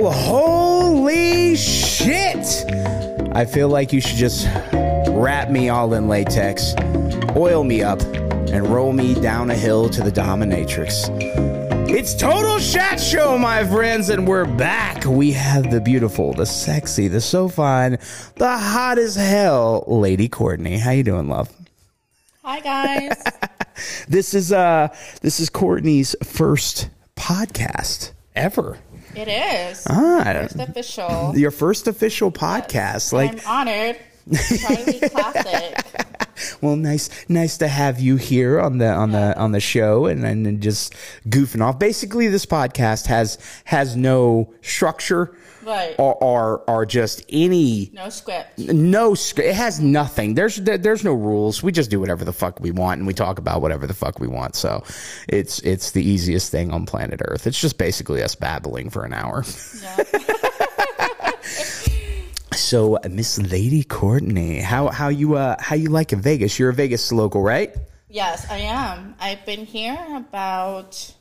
[0.00, 2.64] Holy shit!
[3.32, 4.46] I feel like you should just
[5.10, 6.74] wrap me all in latex,
[7.36, 11.08] oil me up, and roll me down a hill to the dominatrix.
[11.90, 15.04] It's Total Shot Show, my friends, and we're back.
[15.04, 17.98] We have the beautiful, the sexy, the so fine,
[18.36, 20.78] the hot as hell, Lady Courtney.
[20.78, 21.50] How you doing, love?
[22.44, 23.22] Hi guys.
[24.08, 24.88] This is uh
[25.20, 28.78] this is Courtney's first podcast ever.
[29.18, 29.86] It is.
[29.88, 30.22] Ah.
[30.24, 31.36] First official.
[31.36, 33.12] Your first official podcast.
[33.12, 33.96] Like I'm honored.
[34.58, 36.27] Charlie Classic.
[36.60, 40.24] Well nice nice to have you here on the on the on the show and
[40.24, 40.94] and just
[41.28, 41.78] goofing off.
[41.78, 45.94] Basically this podcast has has no structure Right.
[45.98, 48.58] or or, or just any No script.
[48.58, 50.32] no it has nothing.
[50.34, 51.62] There's there, there's no rules.
[51.62, 54.18] We just do whatever the fuck we want and we talk about whatever the fuck
[54.18, 54.56] we want.
[54.56, 54.82] So
[55.28, 57.46] it's it's the easiest thing on planet earth.
[57.46, 59.44] It's just basically us babbling for an hour.
[59.82, 60.04] Yeah.
[62.58, 66.70] so uh, miss lady courtney how how you uh how you like in vegas you're
[66.70, 67.74] a vegas local right
[68.08, 69.14] yes, I am.
[69.20, 71.14] I've been here about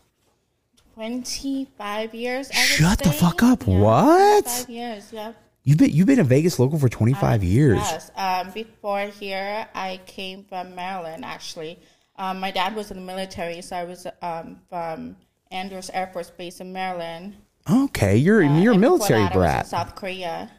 [0.95, 2.51] 25 years.
[2.51, 3.67] Shut the fuck up.
[3.67, 4.45] Yeah, What?
[4.45, 5.33] 25 years, yeah.
[5.63, 7.77] You've been you've been a Vegas local for 25 years.
[7.77, 8.09] Yes.
[8.15, 11.77] Um, before here, I came from Maryland, actually.
[12.15, 15.17] Um, my dad was in the military, so I was um, from
[15.51, 17.35] Andrews Air Force Base in Maryland.
[17.69, 19.67] Okay, you're you're a military that, I was in brat.
[19.67, 20.49] South Korea.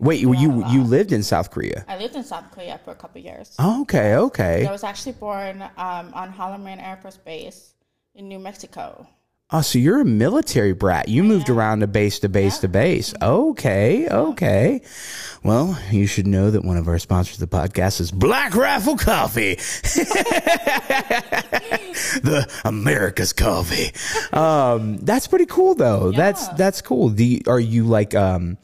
[0.00, 0.34] Wait, you
[0.68, 1.84] you lived in South Korea?
[1.88, 3.54] I lived in South Korea for a couple years.
[3.58, 4.66] Okay, okay.
[4.66, 7.74] I was actually born um, on Holloman Air Force Base
[8.14, 9.06] in New Mexico.
[9.52, 11.08] Oh, so you're a military brat.
[11.08, 13.14] You moved around to base to base to base.
[13.22, 14.80] Okay, okay.
[15.44, 18.96] Well, you should know that one of our sponsors of the podcast is Black Rifle
[18.96, 19.54] Coffee.
[22.24, 23.92] the America's coffee.
[24.36, 26.10] Um, that's pretty cool though.
[26.10, 27.10] That's that's cool.
[27.10, 28.58] The are you like um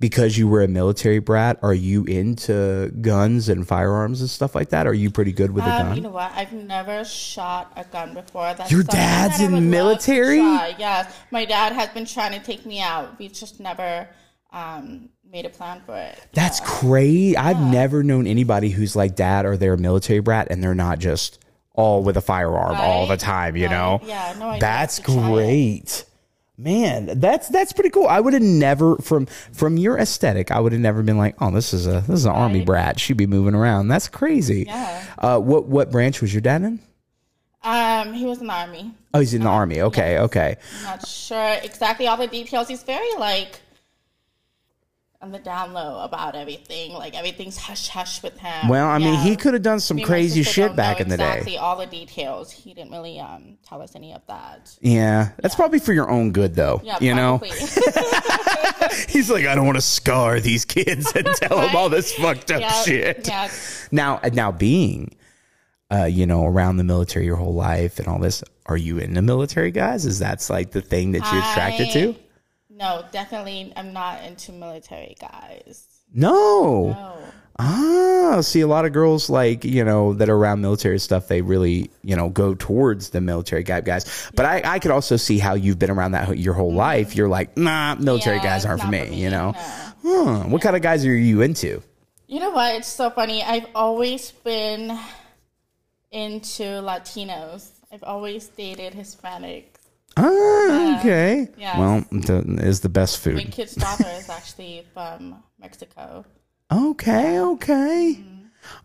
[0.00, 4.70] because you were a military brat, are you into guns and firearms and stuff like
[4.70, 4.86] that?
[4.86, 5.96] Are you pretty good with a Um, gun?
[5.96, 6.32] you know what?
[6.34, 8.54] I've never shot a gun before.
[8.54, 10.38] That's Your dad's in to military?
[10.38, 13.18] Yes, my dad has been trying to take me out.
[13.18, 14.08] We've just never
[14.52, 16.18] um, made a plan for it.
[16.32, 17.36] That's crazy.
[17.36, 20.98] I've never known anybody who's like dad or they're a military brat and they're not
[21.00, 21.40] just
[21.74, 23.72] all with a firearm all the time, you Right.
[23.72, 24.00] know?
[24.04, 26.04] Yeah, no idea That's great.
[26.56, 28.06] Man, that's that's pretty cool.
[28.06, 31.50] I would have never from from your aesthetic, I would have never been like, "Oh,
[31.50, 33.00] this is a this is an army brat.
[33.00, 34.64] She'd be moving around." That's crazy.
[34.68, 35.04] Yeah.
[35.18, 36.78] Uh what what branch was your dad in?
[37.64, 38.92] Um, he was in the army.
[39.14, 39.80] Oh, he's in the army.
[39.80, 40.56] Okay, okay.
[40.78, 42.68] I'm not sure exactly all the details.
[42.68, 43.60] He's very like
[45.24, 46.92] on the down low about everything.
[46.92, 48.68] Like everything's hush hush with him.
[48.68, 51.08] Well, I mean, he could have done some Me and my crazy shit back in
[51.08, 51.38] the day.
[51.38, 52.50] Exactly all the details.
[52.50, 54.76] He didn't really um tell us any of that.
[54.82, 56.82] Yeah, that's probably for your own good, though.
[56.84, 57.38] Yeah, you know.
[59.08, 62.50] He's like, I don't want to scar these kids and tell them all this fucked
[62.50, 63.26] up yeah, shit.
[63.26, 63.50] yeah.
[63.90, 65.16] Now, now being,
[65.90, 69.14] uh, you know, around the military your whole life and all this, are you in
[69.14, 70.04] the military, guys?
[70.04, 72.14] Is that's like the thing that you're attracted to?
[72.76, 73.72] No, definitely.
[73.76, 75.86] I'm not into military guys.
[76.12, 76.90] No.
[76.90, 77.16] No.
[77.56, 81.28] Ah, see, a lot of girls like you know that are around military stuff.
[81.28, 84.28] They really you know go towards the military guy guys.
[84.34, 87.14] But I, I could also see how you've been around that your whole life.
[87.14, 88.46] You're like, nah, military Mm-hmm.
[88.46, 89.22] Yeah, guys aren't for not me.
[89.22, 89.54] You know.
[90.02, 90.24] no.
[90.24, 91.80] Huh, what kind of guys are you into?
[92.26, 92.74] You know what?
[92.74, 93.44] It's so funny.
[93.44, 94.98] I've always been
[96.10, 97.68] into Latinos.
[97.92, 99.73] I've always dated Hispanics.
[100.16, 101.48] Ah, okay.
[101.56, 101.78] yeah.
[101.78, 103.52] Well, the, is the best My food.
[103.52, 106.24] kid's father is actually from Mexico.
[106.72, 108.22] Okay, okay.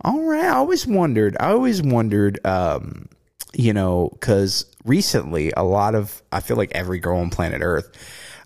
[0.02, 0.46] All right.
[0.46, 1.38] I always wondered.
[1.40, 2.46] I always wondered.
[2.46, 3.08] Um,
[3.54, 7.90] you know, because recently a lot of I feel like every girl on planet Earth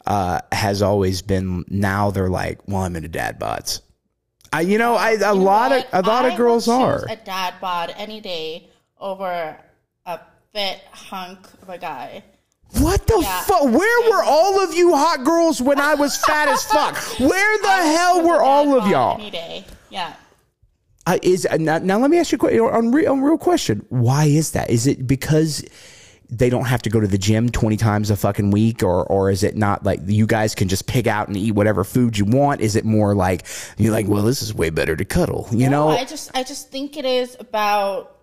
[0.05, 1.66] uh, has always been.
[1.67, 3.81] Now they're like, well, I'm into dad bods.
[4.53, 7.05] I, you know, I a You lot of a lot I of girls are.
[7.09, 9.57] a dad bod any day over
[10.05, 10.19] a
[10.53, 12.23] fit hunk of a guy.
[12.79, 13.41] What the Yeah.
[13.44, 13.63] fuck?
[13.63, 16.96] Where were all of you hot girls when I was fat as fuck?
[17.20, 17.67] Where the
[17.97, 19.20] hell were all of y'all?
[19.20, 19.66] Any day.
[19.90, 20.14] Yeah.
[21.05, 23.37] Uh, is uh, now, now let me ask you a question on real, on real
[23.37, 23.85] question.
[23.90, 24.70] Why is that?
[24.70, 25.64] Is it because
[26.29, 29.29] they don't have to go to the gym 20 times a fucking week or or
[29.29, 32.25] is it not like you guys can just pick out and eat whatever food you
[32.25, 32.61] want?
[32.61, 33.46] Is it more like
[33.78, 35.90] you're like, well, this is way better to cuddle, you know?
[35.90, 38.16] I just I just think it is about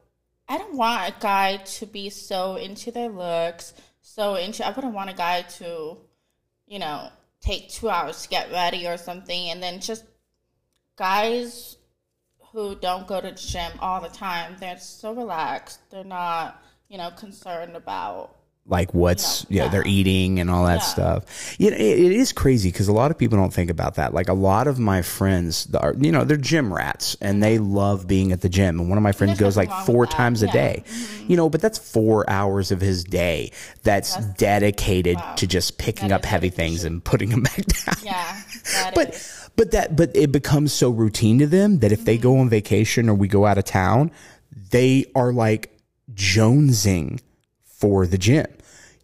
[0.48, 3.74] I don't want a guy to be so into their looks,
[4.14, 5.96] so I wouldn't want a guy to,
[6.66, 7.10] you know,
[7.40, 10.04] take two hours to get ready or something and then just
[10.96, 11.76] guys
[12.52, 15.78] who don't go to the gym all the time, they're so relaxed.
[15.90, 18.34] They're not, you know, concerned about
[18.66, 19.70] like what's you know, yeah.
[19.70, 20.78] they're eating and all that Yeah.
[20.80, 21.56] stuff.
[21.58, 24.14] You know, it, it is crazy because a lot of people don't think about that.
[24.14, 28.06] Like a lot of my friends are, you know, they're gym rats and they love
[28.06, 28.78] being at the gym.
[28.78, 30.16] And one of my friends goes like four with that.
[30.16, 30.52] times a Yeah.
[30.52, 30.84] day.
[31.26, 33.50] You know, but that's four hours of his day
[33.82, 37.96] that's, dedicated to just picking That up heavy things and putting them back down.
[38.04, 38.42] Yeah.
[38.94, 42.38] But is- but that but it becomes so routine to them that if they go
[42.38, 44.10] on vacation or we go out of town,
[44.70, 45.76] they are like
[46.14, 47.20] jonesing
[47.80, 48.46] for the gym.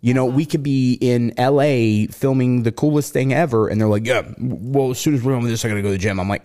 [0.00, 4.06] You know, we could be in LA filming the coolest thing ever, and they're like,
[4.06, 6.20] "Yeah, well, as soon as we're done with this, I gotta go to the gym."
[6.20, 6.44] I'm like,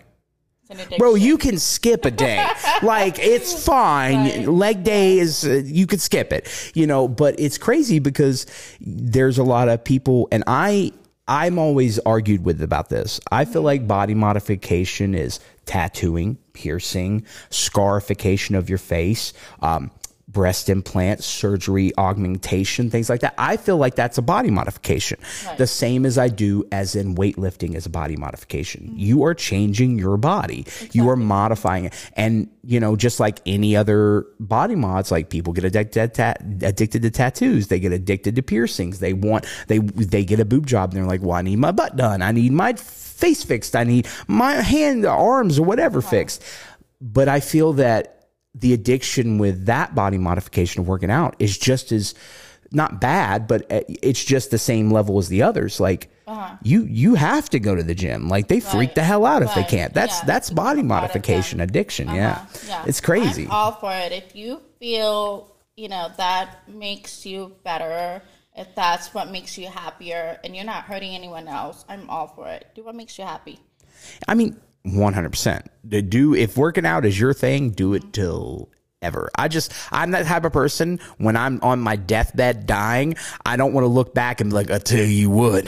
[0.61, 0.97] it's an addiction.
[0.97, 2.47] "Bro, you can skip a day.
[2.81, 4.15] like it's fine.
[4.17, 4.47] Right.
[4.47, 6.47] Leg day is uh, you could skip it.
[6.73, 8.47] You know, but it's crazy because
[8.79, 10.93] there's a lot of people, and I
[11.27, 13.19] I'm always argued with about this.
[13.31, 19.33] I feel like body modification is tattooing, piercing, scarification of your face.
[19.61, 19.91] Um,
[20.31, 23.33] breast implant surgery augmentation things like that.
[23.37, 25.19] I feel like that's a body modification.
[25.57, 28.83] The same as i do as in weightlifting as a body modification.
[28.83, 28.97] Mm-hmm.
[28.97, 30.65] You are changing your body.
[30.91, 32.11] You are modifying it.
[32.15, 37.01] And you know just like any other body mods like people get addicted to, addicted
[37.01, 37.67] to tattoos.
[37.67, 38.99] They get addicted to piercings.
[38.99, 41.71] They want they they get a boob job and they're like well i need my
[41.71, 42.21] butt done.
[42.21, 43.75] I need my face fixed.
[43.75, 46.43] I need my hand arms or whatever fixed.
[47.01, 48.20] But i feel that
[48.53, 52.13] the addiction with that body modification of working out is just as
[52.73, 55.79] not bad, but uh, it's just the same level as the others.
[55.79, 56.09] Like
[56.61, 58.29] you, you have to go to the gym.
[58.29, 58.95] Like they freak Uh-huh.
[58.95, 59.93] The hell out if they can't.
[59.93, 60.25] That's Yeah.
[60.25, 62.07] that's body It's a part modification addiction.
[62.07, 62.31] Yeah.
[62.31, 62.57] Uh-huh.
[62.67, 62.83] Yeah.
[62.87, 63.43] it's crazy.
[63.45, 64.11] I'm all for it.
[64.13, 68.21] If you feel, you know, that makes you better,
[68.55, 72.47] if that's what makes you happier and you're not hurting anyone else, I'm all for
[72.47, 72.67] it.
[72.75, 73.59] Do what makes you happy.
[74.27, 75.69] I mean, one hundred percent.
[75.89, 78.69] To do if working out is your thing, do it till
[79.01, 79.29] ever.
[79.35, 80.99] I just I'm that type of person.
[81.17, 84.71] When I'm on my deathbed dying, I don't want to look back and be like,
[84.71, 85.67] "I tell you what."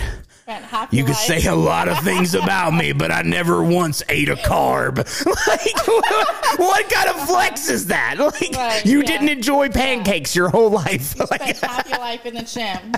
[0.92, 4.36] You could say a lot of things about me, but I never once ate a
[4.36, 4.98] carb.
[5.48, 5.88] like,
[6.60, 8.18] what kind of flex is that?
[8.20, 9.06] Like, Right, you yeah.
[9.06, 11.18] didn't enjoy pancakes your whole life.
[11.32, 12.94] Like, spent half your life in the gym.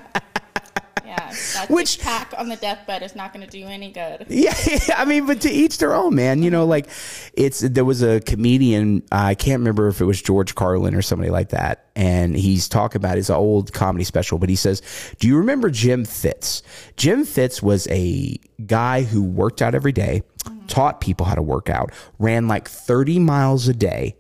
[1.06, 1.34] Yeah,
[1.69, 4.25] Which- pack on the deathbed is not going to do any good.
[4.30, 4.54] yeah,
[4.96, 6.44] I mean, but to each their own, man.
[6.44, 6.69] You know, mm-hmm.
[6.72, 6.90] like
[7.34, 9.04] it's there was a comedian.
[9.12, 12.98] I can't remember if it was George Carlin or somebody like that, and he's talking
[12.98, 14.38] about his old comedy special.
[14.38, 14.81] But he says,
[15.19, 16.62] "Do you remember Jim Fixx?
[16.98, 20.66] Jim Fixx was a guy who worked out every day, mm-hmm.
[20.68, 24.16] taught people how to work out, ran like thirty miles a day."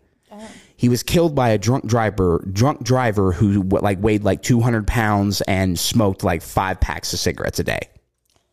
[0.85, 5.41] He was killed by a drunk driver, drunk driver who like weighed like 200 pounds
[5.41, 7.79] and smoked like five packs of cigarettes a day.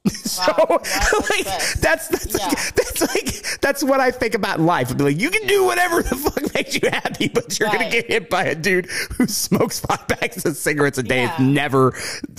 [0.08, 1.44] So Wow, that's like
[1.78, 2.46] that's that's Yeah.
[2.46, 4.90] like, that's like that's what I think about life.
[4.90, 7.90] I'd be like, you can do whatever the fuck makes you happy, but you're gonna
[7.90, 11.24] get hit by a dude who smokes five packs of cigarettes a day.
[11.24, 11.26] Yeah.
[11.28, 11.92] Has never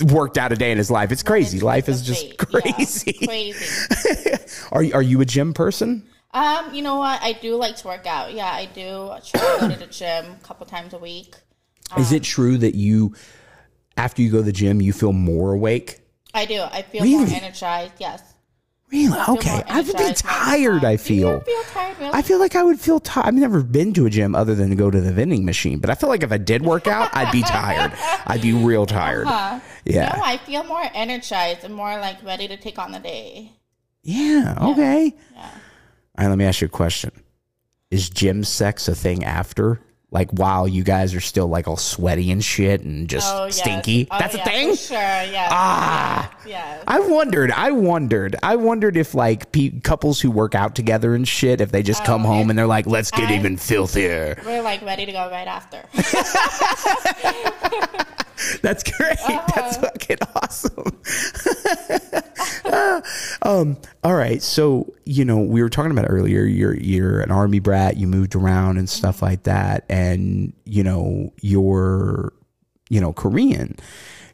[0.08, 1.12] worked out a day in his life.
[1.12, 1.60] It's crazy.
[1.60, 2.36] Life is just fate.
[2.52, 3.12] Yeah, crazy.
[3.28, 4.30] crazy.
[4.72, 6.04] are you, are you a gym person?
[6.34, 7.22] Um, you know what?
[7.22, 8.34] I do like to work out.
[8.34, 9.08] Yeah, I do.
[9.10, 11.36] I try to go to the gym a couple times a week.
[11.96, 13.14] is it true that you
[13.96, 16.00] after you go to the gym you feel more awake?
[16.34, 16.60] I do.
[16.60, 17.94] I feel more energized.
[17.98, 18.20] Yes.
[18.90, 19.16] Really?
[19.28, 19.62] Okay.
[19.68, 20.84] I would be energized all the tired.
[20.84, 21.40] I feel.
[21.40, 21.98] feel tired?
[21.98, 22.12] Really?
[22.12, 23.26] I feel like I would feel tired.
[23.26, 25.88] I've never been to a gym other than to go to the vending machine, but
[25.90, 27.92] I feel like if I did work out, I'd be tired.
[28.26, 29.26] I'd be real tired.
[29.84, 30.14] Yeah.
[30.16, 33.52] No, I feel more energized and more like ready to take on the day.
[34.02, 34.58] Yeah.
[34.60, 35.14] Okay.
[35.32, 35.50] Yeah.
[36.18, 36.28] All right.
[36.30, 37.10] Let me ask you a question.
[37.90, 39.80] Is gym sex a thing after?
[40.10, 43.58] Like while you guys are still like all sweaty and shit and just Oh, yes.
[43.58, 44.06] stinky?
[44.12, 44.76] Oh, That's yeah, a thing?
[44.76, 44.96] Sure.
[44.98, 45.48] Yeah.
[45.50, 46.32] Ah.
[46.46, 46.84] Yeah.
[46.86, 47.50] I wondered.
[47.50, 48.36] I wondered.
[48.40, 52.04] I wondered if like pe- couples who work out together and shit, if they just
[52.04, 55.28] come home and they're like, "Let's get I- even filthier." We're like ready to go
[55.32, 55.82] right after.
[58.62, 59.18] That's great.
[59.18, 59.42] Uh-huh.
[59.56, 60.92] That's fucking awesome.
[63.42, 64.42] um, all right.
[64.42, 68.34] So, you know, we were talking about earlier, you're you're an army brat, you moved
[68.34, 72.32] around and stuff like that, and you know, you're
[72.90, 73.76] you know, Korean.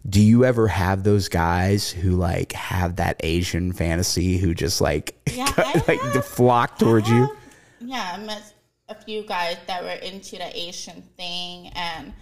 [0.09, 5.15] Do you ever have those guys who like have that Asian fantasy who just like
[5.33, 5.53] Yeah,
[5.87, 6.25] like have.
[6.25, 7.25] flock towards you?
[7.25, 7.37] Um,
[7.81, 8.55] yeah, I met
[8.89, 12.13] a few guys that were into the Asian thing and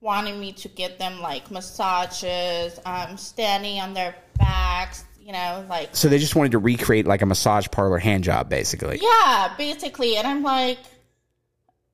[0.00, 5.94] wanted me to get them like massages, um, standing on their backs, you know, like
[5.94, 8.98] So they just wanted to recreate like a massage parlor hand job basically.
[9.00, 10.16] yeah, basically.
[10.16, 10.78] And I'm like,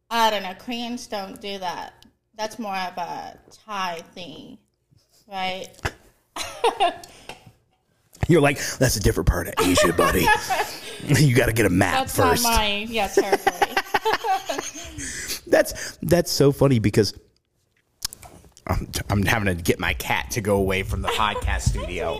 [0.08, 1.92] I don't know, Koreans don't do that.
[2.36, 4.58] That's more of a Thai thing,
[5.30, 5.66] right?
[8.28, 10.26] You're like, that's a different part of Asia, buddy.
[11.06, 12.42] you got to get a map That's first.
[12.42, 13.72] not my yeah territory.
[15.46, 17.14] that's that's so funny because
[18.66, 22.18] I'm, I'm having to get my cat to go away from the podcast studio.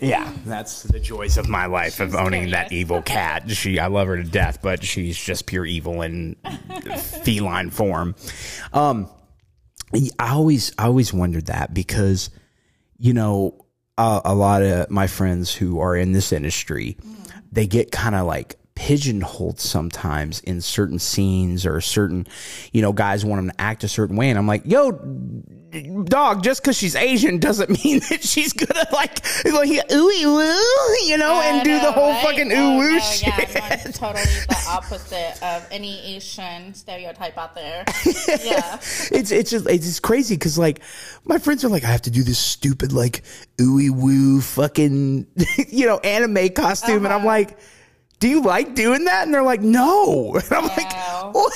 [0.00, 3.50] Yeah, that's the joys of my life of owning that evil cat.
[3.50, 6.36] She, I love her to death, but she's just pure evil in
[7.22, 8.14] feline form.
[8.72, 9.08] Um,
[10.18, 12.30] I always, I always wondered that because,
[12.98, 13.64] you know,
[13.96, 16.96] uh, a lot of my friends who are in this industry,
[17.52, 22.26] they get kind of like pigeonholed sometimes in certain scenes or certain,
[22.72, 24.92] you know, guys want them to act a certain way, and I'm like, yo,
[26.04, 31.16] dog, just because she's Asian doesn't mean that she's gonna like like ooey woo, you
[31.18, 32.22] know, and I do the whole right?
[32.24, 33.28] fucking Oh, ooh woo no, shit.
[33.50, 37.84] Yeah, mine's totally the opposite of any Asian stereotype out there.
[38.44, 38.76] Yeah.
[39.10, 40.80] it's it's just it's just crazy because like
[41.24, 43.22] my friends are like I have to do this stupid like
[43.58, 45.26] ooey woo fucking
[45.68, 47.26] you know anime costume and I'm Uh-huh.
[47.26, 47.58] like
[48.18, 49.24] do you like doing that?
[49.24, 50.34] And they're like no.
[50.50, 50.70] And I'm No.
[50.72, 50.76] Oh.
[50.76, 51.52] like "What?"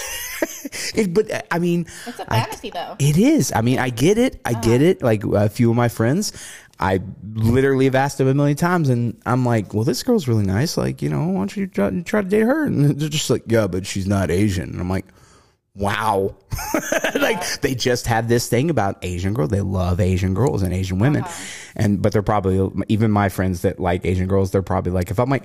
[0.94, 2.96] it, but I mean It's a fantasy though.
[2.98, 3.52] it is.
[3.54, 4.40] I mean I get it.
[4.44, 4.60] I uh-huh.
[4.60, 5.02] get it.
[5.02, 6.32] Like a few of my friends
[6.78, 7.00] I
[7.34, 10.76] literally have asked them a million times and I'm like well this girl's really nice.
[10.76, 12.64] Like you know why don't you try, try to date her?
[12.64, 14.70] And they're just like yeah but she's not Asian.
[14.70, 15.06] And I'm like
[15.74, 16.36] wow.
[17.14, 19.50] Like they just have this thing about asian girls.
[19.50, 21.22] They love asian girls and asian women.
[21.22, 21.44] Uh-huh.
[21.76, 25.18] And but they're probably even my friends that like asian girls they're probably like if
[25.18, 25.44] i'm like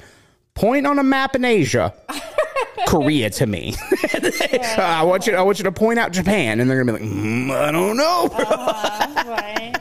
[0.56, 1.94] point on a map in asia
[2.88, 3.76] korea to me
[4.78, 7.12] i want you i want you to point out japan and they're gonna be like
[7.14, 9.76] mm, i don't know Uh, right.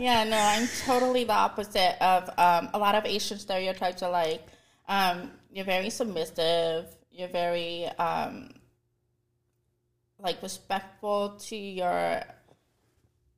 [0.00, 4.42] Yeah, no, I'm totally the opposite of um, a lot of Asian stereotypes are like
[4.88, 8.48] um, you're very submissive, you're very um,
[10.18, 12.22] like respectful to your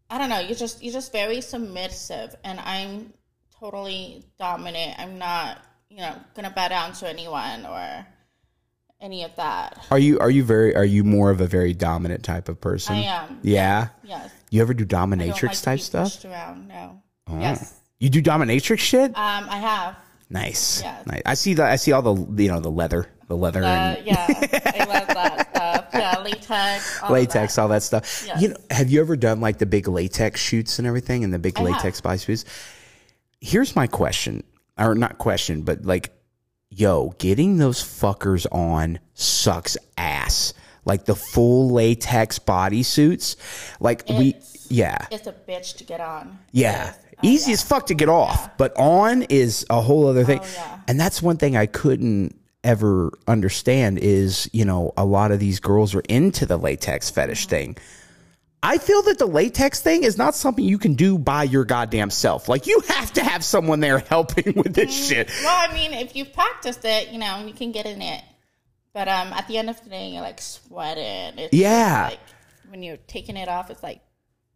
[0.08, 3.12] I don't know, you're just you're just very submissive and I'm
[3.58, 5.00] totally dominant.
[5.00, 5.58] I'm not,
[5.92, 8.06] you know, gonna bow down to anyone or
[9.00, 9.84] any of that.
[9.90, 12.94] are you are you very are you more of a very dominant type of person
[12.94, 13.40] I am.
[13.42, 14.30] yeah Yes.
[14.50, 16.68] you ever do like dominatrix to type stuff Around.
[16.68, 17.02] No.
[17.28, 17.38] Oh.
[17.38, 17.74] Yes.
[17.98, 19.96] you do dominatrix shit Um, I have.
[20.30, 20.80] Nice.
[20.82, 21.04] Yes.
[21.06, 21.22] nice.
[21.26, 24.06] I see the I see all the you know the leather, the leather Uh, and
[24.06, 25.86] yeah, I love that stuff.
[25.92, 27.02] Yeah, latex.
[27.02, 27.62] all latex, that.
[27.62, 28.24] all that stuff.
[28.26, 28.40] Yes.
[28.40, 31.38] You know, have you ever done like the big latex shoots and everything and the
[31.38, 31.70] big I have.
[31.72, 32.46] latex shoots?
[33.42, 34.42] Here's my question,
[34.82, 36.12] or not question, but like,
[36.70, 40.54] yo, getting those fuckers on sucks ass.
[40.84, 43.36] Like the full latex bodysuits,
[43.78, 44.34] like we,
[44.68, 46.38] yeah, It's a bitch to get on.
[46.50, 46.94] yeah.
[46.94, 47.54] Oh, Easy yeah.
[47.54, 50.40] as fuck to get off, but on is a whole other thing.
[50.42, 50.80] Oh, yeah.
[50.88, 55.60] And that's one thing I couldn't ever understand is, you know, a lot of these
[55.60, 57.50] girls are into the latex fetish Mm-hmm.
[57.50, 57.76] thing.
[58.64, 62.10] I feel that the latex thing is not something you can do by your goddamn
[62.10, 62.48] self.
[62.48, 65.08] Like you have to have someone there helping with this Mm-hmm.
[65.08, 65.30] shit.
[65.42, 68.22] Well, I mean, if you've practiced it, you know, you can get in it.
[68.94, 71.38] But um, at the end of the day, you're like sweating.
[71.38, 72.08] It's Yeah.
[72.10, 72.20] like
[72.68, 74.00] when you're taking it off, it's like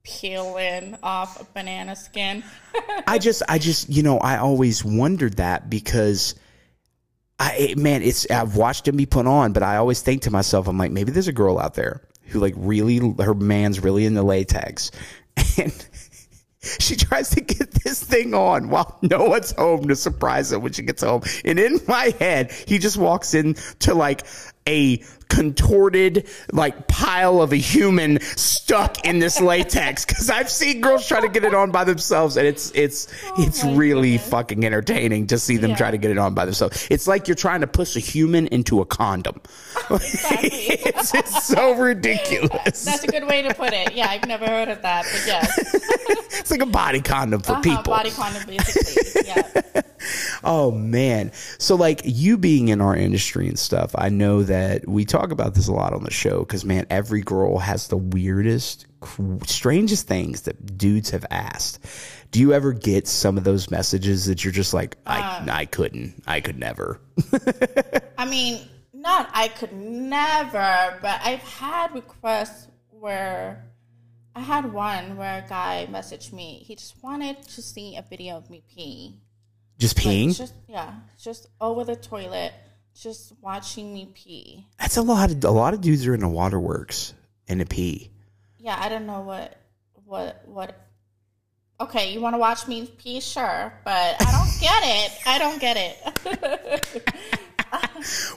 [0.05, 2.45] peeling off a banana skin.
[3.07, 6.35] I just, I just, you know, I always wondered that because
[7.41, 10.69] I, man, it's, I've watched him be put on, but I always think to myself,
[10.69, 14.23] I'm like, maybe there's a girl out there who like really, her man's really into
[14.23, 14.91] latex.
[15.59, 15.73] And
[16.81, 20.73] she tries to get this thing on while no one's home to surprise her when
[20.73, 21.23] she gets home.
[21.45, 24.27] And in my head, he just walks in to like
[24.67, 31.07] a contorted like pile of a human stuck in this latex because I've seen girls
[31.07, 34.31] try to get it on by themselves and it's it's it's really goodness.
[34.31, 35.77] fucking entertaining to see them Yeah.
[35.77, 36.87] try to get it on by themselves.
[36.91, 39.41] It's like you're trying to push a human into a condom.
[39.91, 42.85] it's, it's so ridiculous.
[42.85, 43.95] That's a good way to put it.
[43.95, 45.83] Yeah, I've never heard of that, but yes.
[46.39, 47.83] It's like a body condom for Uh-huh, people.
[47.85, 49.23] Body condom, basically.
[49.27, 49.83] Yeah.
[50.45, 51.33] Oh man.
[51.59, 55.55] So like you being in our industry and stuff, I know that we talk about
[55.55, 58.87] this a lot on the show cuz man, every girl has the weirdest
[59.47, 61.85] strangest things that dudes have asked.
[62.33, 65.65] Do you ever get some of those messages that you're just like I Um, I
[65.65, 66.23] couldn't.
[66.27, 67.01] I could never.
[68.19, 68.61] I mean,
[68.93, 73.65] not I could never, but I've had requests where
[74.35, 76.63] I had one where a guy messaged me.
[76.67, 79.15] He just wanted to see a video of me peeing.
[79.79, 80.37] Just Like, peeing?
[80.37, 82.53] just yeah, just over the toilet,
[83.01, 84.67] just watching me pee.
[84.79, 87.15] That's a lot of a lot of dudes are in the waterworks
[87.49, 88.11] and a pee.
[88.59, 89.57] Yeah, I don't know what
[90.05, 90.81] what what.
[91.79, 93.21] Okay, you want to watch me pee?
[93.21, 95.13] Sure, but I don't get it.
[95.27, 97.05] I don't get it.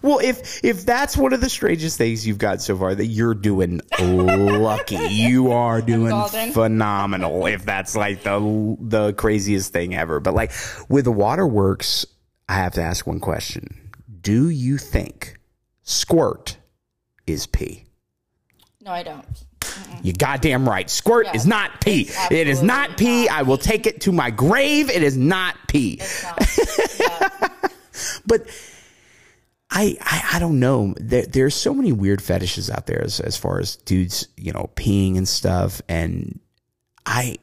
[0.02, 3.36] Well, if if that's one of the strangest things you've got so far, that you're
[3.36, 4.96] doing lucky.
[4.96, 7.46] You are doing phenomenal.
[7.46, 10.20] If that's like the the craziest thing ever.
[10.20, 10.52] But like
[10.88, 12.06] with the waterworks,
[12.48, 13.89] I have to ask one question:
[14.22, 15.40] Do you think
[15.84, 16.58] squirt
[17.28, 17.86] is pee?
[18.82, 19.26] no, I don't.
[20.02, 20.90] You goddamn right.
[20.90, 21.36] Squirt Yeah.
[21.36, 22.02] is not pee.
[22.32, 23.26] It's not absolutely pee.
[23.28, 24.90] not I will take it to my grave.
[24.90, 26.02] It is not pee.
[26.24, 26.60] Not.
[27.00, 27.30] Yeah.
[28.26, 28.48] But
[29.70, 30.94] I, I I don't know.
[30.98, 34.70] There, there's so many weird fetishes out there as as far as dudes, you know,
[34.76, 35.82] peeing and stuff.
[35.90, 36.40] And
[37.06, 37.38] I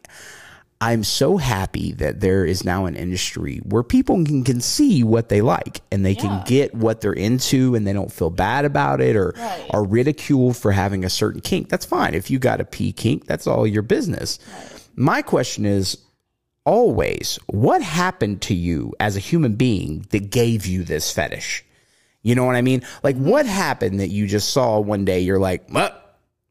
[0.80, 5.30] I'm so happy that there is now an industry where people can, can see what
[5.30, 9.00] they like and they can get what they're into and they don't feel bad about
[9.00, 9.70] it or Right.
[9.70, 11.70] are ridiculed for having a certain kink.
[11.70, 12.14] That's fine.
[12.14, 14.38] If you got a pee kink, that's all your business.
[14.96, 15.96] My question is
[16.66, 21.64] always what happened to you as a human being that gave you this fetish?
[22.22, 22.82] You know what I mean?
[23.02, 23.50] Like, what mm.
[23.50, 25.20] happened that you just saw one day?
[25.20, 25.94] You're like, well,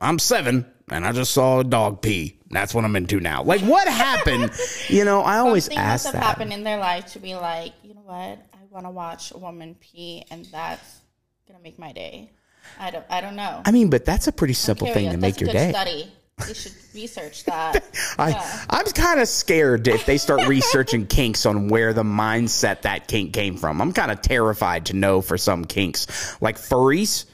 [0.01, 2.39] I'm seven and I just saw a dog pee.
[2.51, 3.43] That's what I'm into now.
[3.43, 4.51] Like, what happened?
[4.87, 6.27] you know, I always Something ask must have that.
[6.27, 8.15] happened in their life to be like, you know what?
[8.53, 11.01] I want to watch a woman pee, and that's
[11.47, 12.31] gonna make my day.
[12.79, 13.05] I don't.
[13.09, 13.61] I don't know.
[13.65, 15.13] I mean, but that's a pretty simple thing Curious.
[15.13, 15.71] to make That's your good day.
[15.71, 16.11] Study.
[16.47, 17.85] You should research that.
[18.19, 23.07] I, I'm kind of scared if they start researching kinks on where the mindset that
[23.07, 23.81] kink came from.
[23.81, 27.25] I'm kind of terrified to know for some kinks, like furries.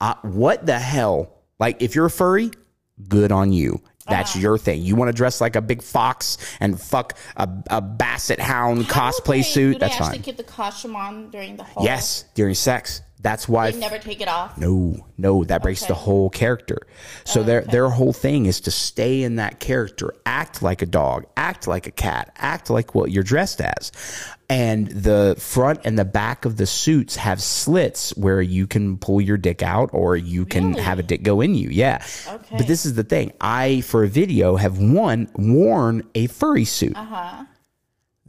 [0.00, 1.34] Uh, what the hell?
[1.58, 2.50] Like, if you're a furry,
[3.08, 3.80] good on you.
[4.08, 4.40] That's Uh-huh.
[4.40, 4.80] your thing.
[4.82, 9.10] You want to dress like a big fox and fuck a, a basset hound How
[9.10, 9.72] cosplay they- suit.
[9.74, 10.22] Do they That's actually fine.
[10.22, 11.84] keep the costume on during the whole?
[11.84, 13.02] Yes, during sex.
[13.20, 13.72] That's why.
[13.72, 14.56] They never take it off.
[14.58, 16.86] No, no, that breaks the whole character.
[17.24, 21.26] So their their whole thing is to stay in that character, act like a dog,
[21.36, 23.90] act like a cat, act like what you're dressed as.
[24.50, 29.20] And the front and the back of the suits have slits where you can pull
[29.20, 30.82] your dick out or you can Really?
[30.82, 31.68] have a dick go in you.
[31.70, 32.02] Yeah.
[32.26, 32.56] Okay.
[32.56, 33.32] But this is the thing.
[33.40, 36.96] I for a video have one worn a furry suit.
[36.96, 37.44] Uh-huh.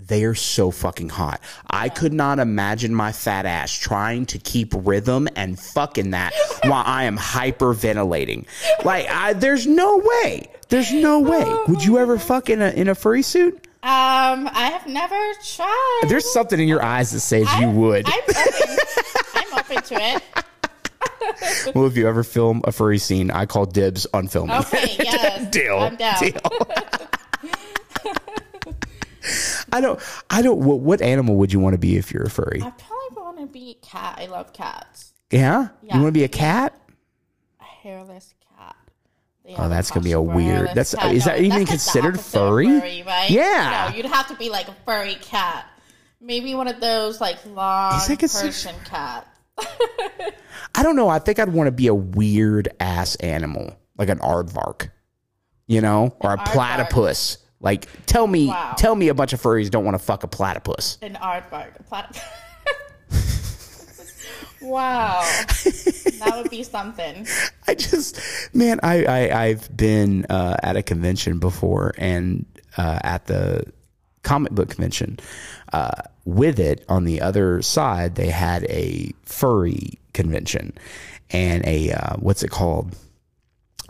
[0.10, 1.40] They are so fucking hot.
[1.70, 6.84] I could not imagine my fat ass trying to keep rhythm and fucking that while
[6.86, 8.46] I am hyperventilating.
[8.84, 10.48] Like, I, there's no way.
[10.70, 11.46] There's no way.
[11.68, 13.56] Would you ever fuck in a in a furry suit?
[13.82, 15.16] Um, I have never
[15.56, 16.02] tried.
[16.10, 18.06] There's something in your eyes that says you I'm- would.
[18.08, 18.78] I'm open.
[19.36, 21.74] I'm open to it.
[21.76, 24.58] well, if you ever film a furry scene, I call dibs on filming.
[24.58, 25.50] Okay, yes.
[25.52, 25.78] Deal.
[25.78, 26.20] I'm down.
[26.20, 26.34] Deal.
[29.72, 30.00] I don't.
[30.30, 30.60] I don't.
[30.60, 32.62] What, what animal would you want to be if you're a furry?
[32.64, 34.16] I probably want to be a cat.
[34.20, 35.14] I love cats.
[35.32, 35.70] Yeah.
[35.82, 35.96] Yeah.
[35.96, 36.80] You want to be a cat?
[37.60, 38.76] A hairless cat.
[39.46, 41.14] They Oh, that's gonna be a weird- that's- cat.
[41.14, 43.04] is that even that's like the considered of furry?
[43.04, 43.30] right?
[43.30, 43.90] Yeah.
[43.90, 45.66] No, you'd have to be like a furry cat.
[46.22, 49.26] Maybe one of those like long Persian cat.
[50.76, 51.10] I don't know.
[51.10, 54.90] I think I'd want to be a weird ass animal, like an aardvark,
[55.68, 56.46] you know, or a aardvark.
[56.46, 57.39] platypus.
[57.62, 58.74] Like, tell me, Wow.
[58.78, 60.98] tell me a bunch of furries don't want to fuck a platypus.
[61.02, 61.80] An aardvark.
[61.80, 62.22] A platypus.
[64.62, 65.20] wow.
[66.20, 67.28] that would be something.
[67.68, 68.20] I just,
[68.54, 72.46] man, I, I I've been uh, at a convention before, and
[72.78, 73.64] uh, at the
[74.24, 75.20] comic book convention,
[75.74, 75.92] uh,
[76.26, 80.74] with it on the other side, they had a furry convention,
[81.32, 82.96] and a uh, what's it called?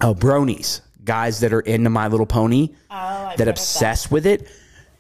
[0.02, 4.48] Oh, bronies, guys that are into My Little Pony Oh, that obsess with it.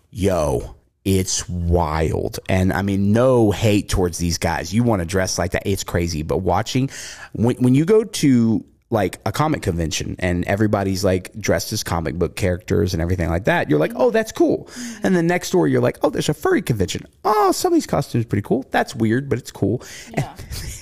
[0.10, 2.39] Yo, it's wild.
[2.50, 4.74] And I mean, no hate towards these guys.
[4.74, 5.67] You want to dress like that.
[5.67, 6.24] It's crazy.
[6.24, 6.89] But watching,
[7.34, 12.15] when, when you go to like a comic convention and everybody's like dressed as comic
[12.15, 14.67] book characters and everything like that, you're like, oh, that's cool.
[15.04, 17.06] And then next door, you're like, oh, there's a furry convention.
[17.24, 18.65] Oh, some of these costumes are pretty cool.
[18.72, 19.84] That's weird, but it's cool.
[20.17, 20.36] Yeah.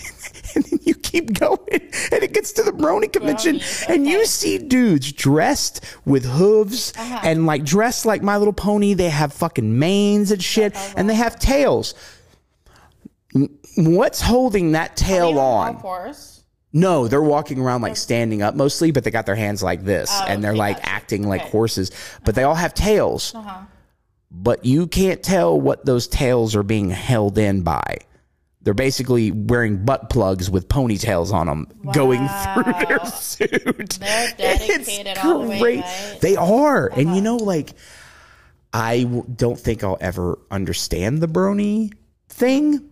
[0.58, 4.26] And then you keep going, and it gets to the Brony convention, Bronies, and you
[4.26, 8.96] see dudes dressed with hooves and like dressed like My Little Pony.
[8.96, 11.94] They have fucking manes and shit, and they have tails.
[13.78, 15.76] What's holding that tail on?
[16.74, 20.10] No, they're walking around like standing up mostly, but they got their hands like this,
[20.28, 20.90] and they're Oh, okay, like gotcha.
[20.90, 21.50] acting like Okay.
[21.52, 21.92] horses,
[22.26, 23.36] but they all have tails.
[23.36, 23.60] Uh-huh.
[24.32, 27.98] But you can't tell what those tails are being held in by.
[28.62, 33.50] They're basically wearing butt plugs with ponytails on them, going through their suit.
[33.64, 33.98] They're It's
[34.38, 35.80] dedicated all the way, great.
[35.82, 35.86] right?
[35.86, 36.16] Uh-huh.
[36.22, 37.72] They are, and you know, like
[38.74, 41.94] I w- don't think I'll ever understand the brony
[42.30, 42.90] thing,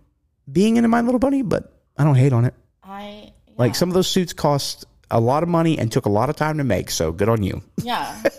[0.50, 2.54] being into My Little Bunny, but I don't hate on it.
[2.82, 6.30] I Like some of those suits cost a lot of money and took a lot
[6.30, 7.60] of time to make, so good on you.
[7.82, 8.22] yeah.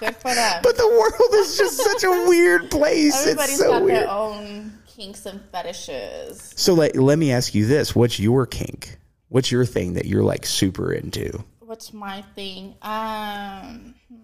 [0.00, 0.60] Good for them.
[0.62, 3.16] But the world is just such a weird place.
[3.22, 3.96] Everybody's it's so got weird.
[4.02, 6.52] their own kinks and fetishes.
[6.56, 8.98] So like, let me ask you this: What's your kink?
[9.28, 11.42] What's your thing that you're like super into?
[11.60, 12.74] What's my thing?
[12.82, 14.16] Um, hmm.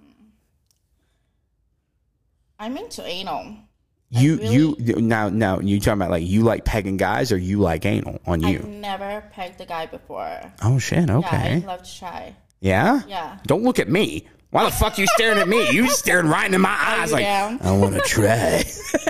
[2.58, 3.56] I'm into anal.
[4.12, 7.58] You really- you now now you talking about like you like pegging guys or you
[7.60, 8.58] like anal on you?
[8.58, 10.52] I've never pegged a guy before.
[10.62, 11.08] oh shit!
[11.08, 11.56] Okay, Yeah.
[11.56, 12.34] I'd love to try.
[12.60, 13.02] Yeah?
[13.08, 13.38] Yeah.
[13.46, 14.26] Don't look at me.
[14.50, 15.70] Why the fuck you staring at me?
[15.70, 17.60] You staring right into my eyes like down?
[17.62, 18.64] I want to try.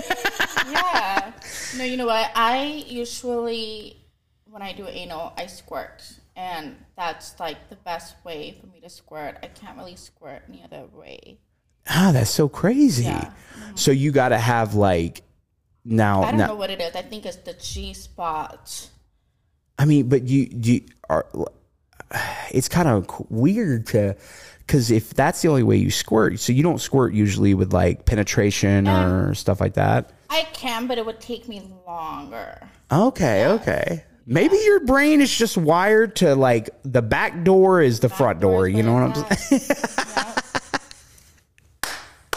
[1.73, 1.77] Yeah.
[1.79, 2.31] No, you know what?
[2.35, 3.97] I usually,
[4.45, 6.03] when I do anal, I squirt.
[6.35, 9.37] And that's like the best way for me to squirt.
[9.43, 11.39] I can't really squirt any other way.
[11.89, 13.03] ah, that's so crazy.
[13.03, 13.31] Yeah.
[13.75, 15.23] So you got to have like
[15.83, 16.23] now.
[16.23, 16.95] I don't now know what it is.
[16.95, 18.89] I think it's the G spot.
[19.77, 21.25] I mean, but you you are.
[22.51, 24.15] It's kind of weird to,
[24.59, 28.05] because if that's the only way you squirt, so you don't squirt usually with like
[28.05, 30.11] penetration or stuff like that.
[30.31, 32.69] I can, but it would take me longer.
[32.91, 34.05] Okay, okay.
[34.25, 38.67] Maybe your brain is just wired to like the back door is the front door.
[38.67, 39.61] You know what I'm saying?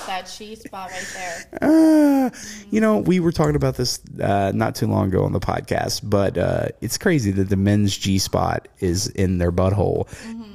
[0.07, 1.59] That G spot right there.
[1.63, 2.31] Uh,
[2.71, 6.03] you know, we were talking about this uh, not too long ago on the podcast,
[6.05, 10.07] but uh, it's crazy that the men's G spot is in their butthole,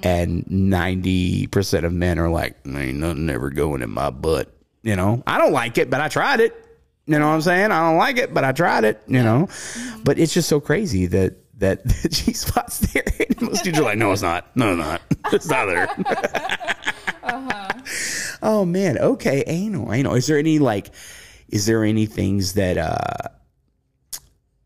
[0.03, 4.95] and ninety percent of men are like, "Ain't nothing ever going in my butt." You
[4.95, 6.68] know, I don't like it, but I tried it.
[7.09, 7.71] You know what I'm saying?
[7.71, 9.01] I don't like it, but I tried it.
[9.07, 10.03] You know, mm-hmm.
[10.03, 13.03] but it's just so crazy that that the G spot's there.
[13.19, 14.55] And most dudes are like, "No, it's not.
[14.55, 15.01] No, it's not.
[15.33, 15.87] It's not there."
[17.21, 17.69] Uh-huh.
[18.41, 20.15] Oh man, okay, anal, anal.
[20.15, 20.89] Is there any like,
[21.49, 23.29] is there any things that uh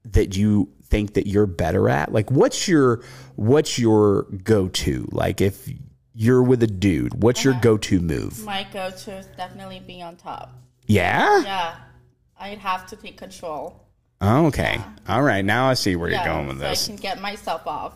[0.05, 2.13] that you think that you're better at?
[2.13, 3.03] Like, what's your
[3.35, 5.09] what's your go to?
[5.11, 5.69] Like, if
[6.13, 7.63] you're with a dude, what's your uh-huh.
[7.63, 8.45] go to move?
[8.45, 10.53] My go to is definitely be on top.
[10.85, 11.43] Yeah.
[11.43, 11.75] Yeah.
[12.43, 13.79] I'd have to take control.
[14.21, 14.79] Oh, okay.
[15.07, 15.43] All right.
[15.43, 16.83] Now I see where Yeah, you're going with so this.
[16.83, 17.93] I can get myself off.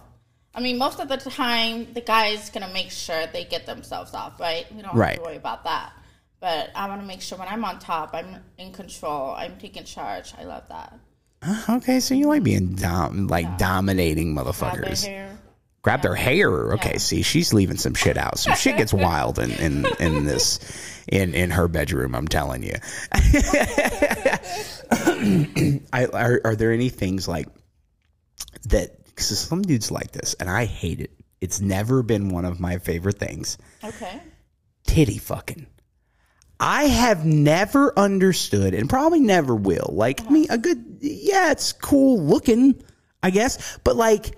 [0.56, 4.40] I mean, most of the time, the guy's gonna make sure they get themselves off,
[4.40, 4.66] right?
[4.74, 5.10] We don't Right.
[5.12, 5.92] have to worry about that.
[6.40, 9.32] But I want to make sure when I'm on top, I'm in control.
[9.36, 10.34] I'm taking charge.
[10.40, 10.94] I love that.
[11.44, 15.37] Ah, okay, so you like being dom- like dominating Grab motherfuckers.
[15.88, 16.74] Grab their hair.
[16.74, 18.38] Okay, see, she's leaving some shit out.
[18.40, 20.60] Some shit gets wild in in in this
[21.08, 22.14] in in her bedroom.
[22.14, 22.74] I'm telling you.
[25.94, 27.48] I, are are there any things like
[28.64, 29.06] that?
[29.06, 31.12] Because some dudes like this, and I hate it.
[31.40, 33.58] It's never been one of my favorite things.
[33.82, 34.20] Okay.
[34.88, 35.68] Titty fucking.
[36.60, 39.92] I have never understood, and probably never will.
[39.94, 42.84] Like, I mean, a good, yeah, it's cool looking,
[43.24, 44.36] I guess, but like,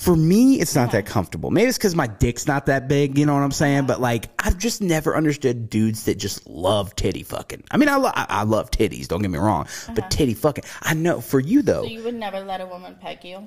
[0.00, 1.50] for me, it's not that comfortable.
[1.50, 3.84] Maybe it's because my dick's not that big, you know what I'm saying?
[3.84, 7.64] But like, I've just never understood dudes that just love titty fucking.
[7.70, 10.64] I mean, I, lo- I, I love titties, don't get me wrong, but titty fucking.
[10.80, 11.82] I know for you though.
[11.82, 13.46] So you would never let a woman peg you?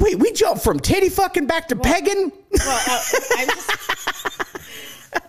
[0.00, 2.32] Wait, we jumped from titty fucking back to pegging?
[2.50, 3.02] Well, uh,
[3.36, 3.70] I'm just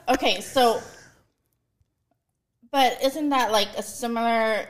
[0.10, 0.41] okay.
[0.41, 0.82] So,
[2.71, 4.67] but isn't that like a similar?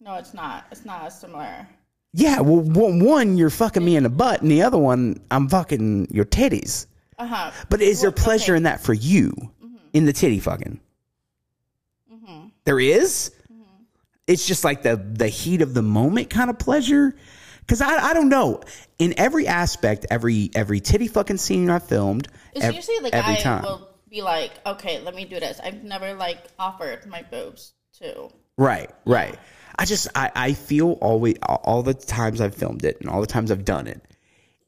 [0.00, 0.66] No, it's not.
[0.70, 1.66] It's not a similar.
[2.14, 5.48] Yeah, well, one, one, you're fucking me in the butt, and the other one, I'm
[5.48, 6.86] fucking your titties.
[7.18, 7.50] Uh huh.
[7.70, 8.58] But is there pleasure okay.
[8.58, 9.76] in that for you mm-hmm.
[9.94, 10.80] in the titty fucking?
[12.12, 12.48] Mm-hmm.
[12.64, 13.32] There is?
[13.50, 13.62] Mm-hmm.
[14.26, 17.16] It's just like the the heat of the moment kind of pleasure.
[17.66, 18.60] Cause I I don't know.
[18.98, 23.36] In every aspect, every every titty fucking scene I filmed, It's ev- usually like every
[23.36, 23.62] guy time.
[23.62, 28.28] will be like, "Okay, let me do this." I've never like offered my boobs to.
[28.56, 29.38] Right, right.
[29.78, 33.26] I just I, I feel always all the times I've filmed it and all the
[33.26, 34.02] times I've done it,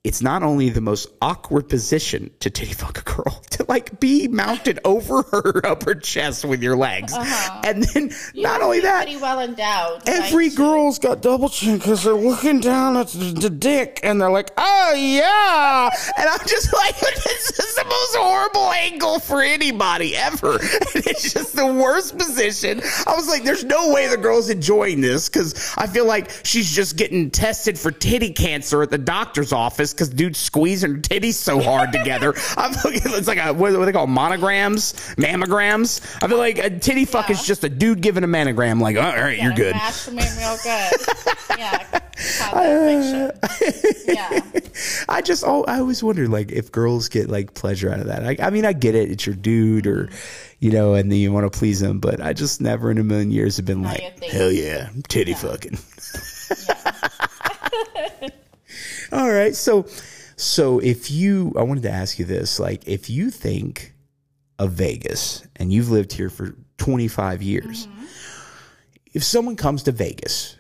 [0.05, 4.29] it's not only the most awkward position to titty fuck a girl to like be
[4.29, 7.63] mounted over her upper chest with your legs, uh-huh.
[7.65, 10.03] and then not only that, pretty well endowed.
[10.07, 14.21] every like, girl's got double chin because they're looking down at the, the dick and
[14.21, 15.89] they're like, oh yeah,
[16.19, 20.53] and I'm just like, this is the most horrible angle for anybody ever.
[20.53, 22.83] And it's just the worst position.
[23.07, 26.75] I was like, there's no way the girl's enjoying this because I feel like she's
[26.75, 31.35] just getting tested for titty cancer at the doctor's office because dude's squeezing her titties
[31.35, 32.35] so hard together.
[32.57, 36.01] I'm looking, it's like a what do they call monograms, mammograms.
[36.23, 38.81] I feel like a titty fuck is just a dude giving a mammogram.
[38.81, 39.75] Like, all right, you're good.
[39.75, 40.93] Them in real good.
[41.59, 42.01] yeah.
[42.17, 43.33] Picture.
[44.07, 44.41] Yeah.
[45.09, 48.25] I just oh I always wonder like if girls get like pleasure out of that.
[48.25, 50.11] I, I mean I get it, it's your dude or
[50.61, 53.05] you know, and then you want to please them, but I just never in a
[53.05, 55.79] million years have been like, hell yeah, titty fucking.
[59.15, 59.87] All right, so
[60.37, 63.95] so if you, I wanted to ask you this, like if you think
[64.59, 68.05] of Vegas and you've lived here for 25 years, mm-hmm.
[69.13, 70.57] if someone comes to Vegas,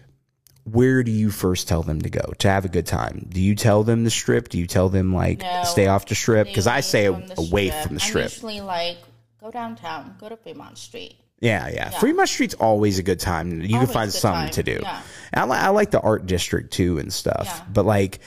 [0.64, 3.26] where do you first tell them to go to have a good time?
[3.28, 4.48] Do you tell them the strip?
[4.48, 5.62] Do you tell them like No.
[5.64, 6.46] stay off the strip?
[6.46, 7.82] Because I say from away strip.
[7.82, 8.30] from the I'm strip.
[8.30, 8.98] usually like,
[9.40, 11.16] go downtown, go to Fremont Street.
[11.40, 11.90] Yeah, yeah.
[11.90, 13.60] Fremont Street's always a good time.
[13.60, 14.78] You can find something time, to do.
[14.80, 15.02] yeah.
[15.34, 17.46] I, li- I like the art district too and stuff.
[17.46, 17.64] Yeah.
[17.70, 18.20] But like,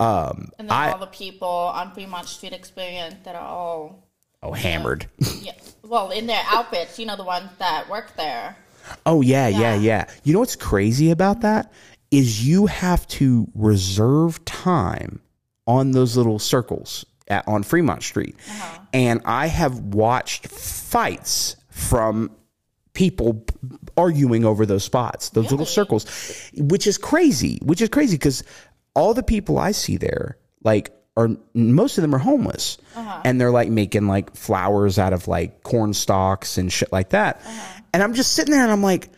[0.00, 4.08] Um, And then I all the people on Fremont Street Experience that are all,
[4.42, 5.06] oh hammered.
[5.40, 8.56] yeah, well, in their outfits, you know, the ones that work there.
[9.04, 9.74] Oh yeah, yeah, Yeah.
[9.74, 10.10] yeah.
[10.24, 11.70] You know what's crazy about that
[12.10, 15.20] is you have to reserve time
[15.66, 18.34] on those little circles at, on Fremont Street,
[18.92, 22.30] and I have watched fights from
[22.94, 23.44] people
[23.96, 26.04] arguing over those spots, those little circles,
[26.56, 27.58] which is crazy.
[27.62, 28.42] Which is crazy because
[28.94, 33.22] all the people I see there, like, are most of them are homeless, uh-huh.
[33.24, 37.40] and they're like making like flowers out of like corn stalks and shit like that.
[37.44, 37.80] Uh-huh.
[37.92, 39.10] And I'm just sitting there and I'm like,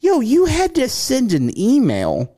[0.00, 2.34] yo, you had to send an email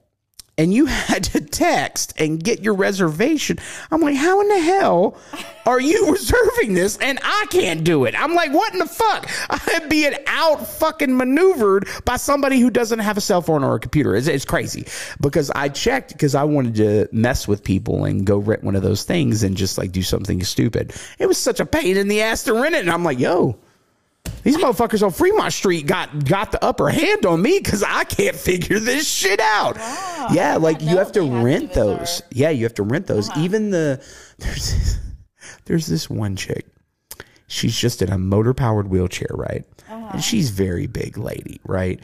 [0.60, 3.58] and you had to text and get your reservation.
[3.90, 5.16] I'm like, how in the hell
[5.64, 8.14] are you reserving this and I can't do it?
[8.14, 9.30] I'm like, what in the fuck?
[9.50, 13.80] I'm being out fucking maneuvered by somebody who doesn't have a cell phone or a
[13.80, 14.14] computer.
[14.14, 14.86] It's, it's crazy
[15.20, 18.82] because I checked because I wanted to mess with people and go rent one of
[18.82, 20.92] those things and just like do something stupid.
[21.18, 22.82] It was such a pain in the ass to rent it.
[22.82, 23.56] And I'm like, yo,
[24.42, 28.36] these motherfuckers on Fremont Street got got the upper hand on me because I can't
[28.36, 29.76] figure this shit out.
[30.32, 32.22] yeah, like you have to they have to rent those.
[32.30, 33.34] Yeah, you have to rent those.
[33.36, 34.02] Even the
[34.38, 34.98] there's
[35.66, 36.66] there's this one chick.
[37.48, 39.64] She's just in a motor powered wheelchair, right?
[39.88, 42.00] And she's very big lady, right?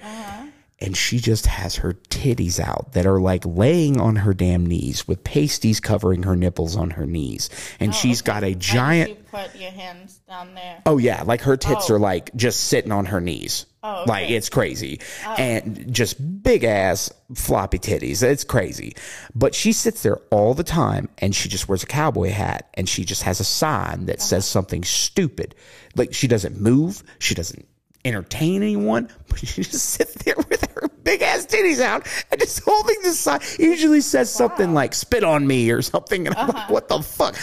[0.79, 5.09] And she just has her titties out that are like laying on her damn knees
[5.09, 7.49] with pasties covering her nipples on her knees.
[7.81, 10.83] And oh, she's got a giant You put your hands down there.
[10.85, 11.95] Oh yeah, like her tits Oh.
[11.95, 13.65] are like just sitting on her knees.
[13.83, 14.11] Oh, okay.
[14.11, 15.01] Like it's crazy.
[15.25, 15.35] Oh.
[15.39, 18.23] And just big ass floppy titties.
[18.23, 18.97] It's crazy.
[19.35, 22.87] But she sits there all the time and she just wears a cowboy hat and
[22.87, 24.53] she just has a sign that says uh-huh.
[24.53, 25.55] something stupid.
[25.95, 27.67] Like she doesn't move, she doesn't
[28.07, 32.61] entertain anyone, but she just sits there with her big ass titties out and just
[32.65, 33.41] holding the sign.
[33.59, 36.27] Usually says something like spit on me or something.
[36.27, 36.73] And I'm like, uh-huh.
[36.73, 37.37] what the fuck?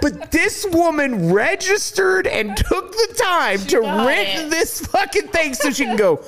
[0.00, 4.50] But this woman registered and took the time to rent it.
[4.50, 6.22] this fucking thing so she can go.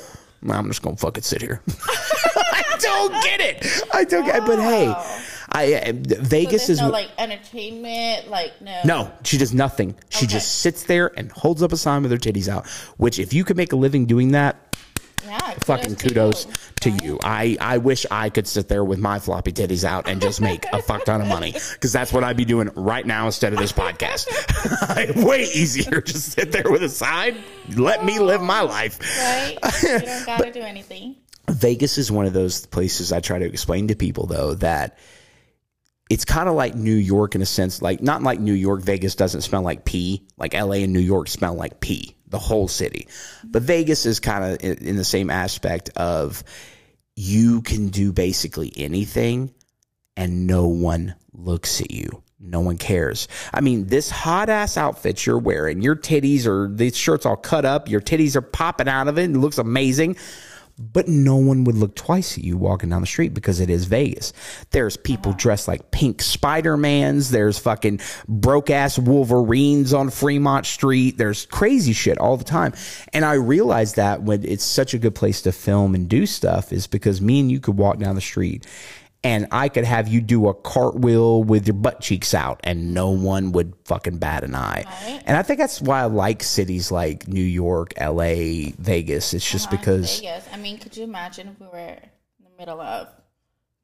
[0.48, 1.60] I'm just gonna fucking sit here.
[1.68, 3.82] I don't get it.
[3.92, 4.46] I don't get.
[4.46, 4.94] But hey,
[5.52, 8.80] I uh, Vegas There's is no like entertainment, like no.
[8.84, 9.94] no, she does nothing.
[10.08, 10.34] She Okay.
[10.34, 12.68] just sits there and holds up a sign with her titties out.
[12.98, 14.56] Which, if you could make a living doing that,
[15.26, 16.46] Yeah, fucking kudos
[16.82, 17.18] to you.
[17.22, 20.64] I, I wish I could sit there with my floppy titties out and just make
[20.72, 23.58] a fuck ton of money because that's what I'd be doing right now instead of
[23.58, 24.26] this podcast.
[25.26, 26.00] Way easier.
[26.00, 27.36] Just sit there with a sign.
[27.76, 28.98] Let me live my life.
[29.18, 29.58] Right?
[29.82, 31.16] You don't gotta do anything.
[31.48, 34.96] Vegas is one of those places I try to explain to people though that
[36.10, 39.14] it's kind of like New York in a sense, like not like New York, Vegas
[39.14, 43.06] doesn't smell like pee, like LA and New York smell like pee, the whole city.
[43.44, 46.42] But Vegas is kind of in, in the same aspect of
[47.14, 49.54] you can do basically anything
[50.16, 52.24] and no one looks at you.
[52.40, 53.28] No one cares.
[53.54, 57.64] I mean, this hot ass outfit you're wearing, your titties are, these shirts all cut
[57.64, 60.16] up, your titties are popping out of it, and it looks amazing
[60.80, 63.84] but no one would look twice at you walking down the street because it is
[63.84, 64.32] Vegas.
[64.70, 65.38] There's people uh-huh.
[65.38, 67.30] dressed like pink Spider-Mans.
[67.30, 71.18] There's fucking broke ass Wolverines on Fremont Street.
[71.18, 72.72] There's crazy shit all the time.
[73.12, 76.72] And I realized that when it's such a good place to film and do stuff
[76.72, 78.66] is because me and you could walk down the street
[79.22, 83.10] and I could have you do a cartwheel with your butt cheeks out and no
[83.10, 84.84] one would fucking bat an eye.
[84.86, 85.22] Right.
[85.26, 89.34] And I think that's why I like cities like New York, LA, Vegas.
[89.34, 89.76] It's just uh-huh.
[89.76, 90.46] because Vegas.
[90.52, 93.08] I mean, could you imagine if we were in the middle of,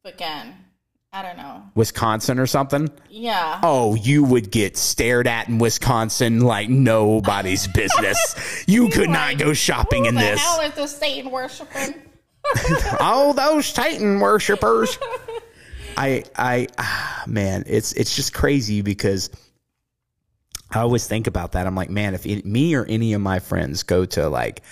[0.05, 0.55] again,
[1.13, 1.63] I don't know.
[1.75, 2.91] Wisconsin or something.
[3.11, 3.61] Yeah.
[3.63, 8.65] Oh, you would get stared at in Wisconsin like nobody's business.
[8.67, 10.41] You could not go shopping in this.
[10.41, 11.95] hell is this Satan worshiping?
[13.01, 14.99] oh, those Titan worshipers.
[15.97, 19.31] I, I, ah, man, it's it's just crazy because
[20.71, 21.67] I always think about that.
[21.67, 24.63] I'm like, man, if it, me or any of my friends go to like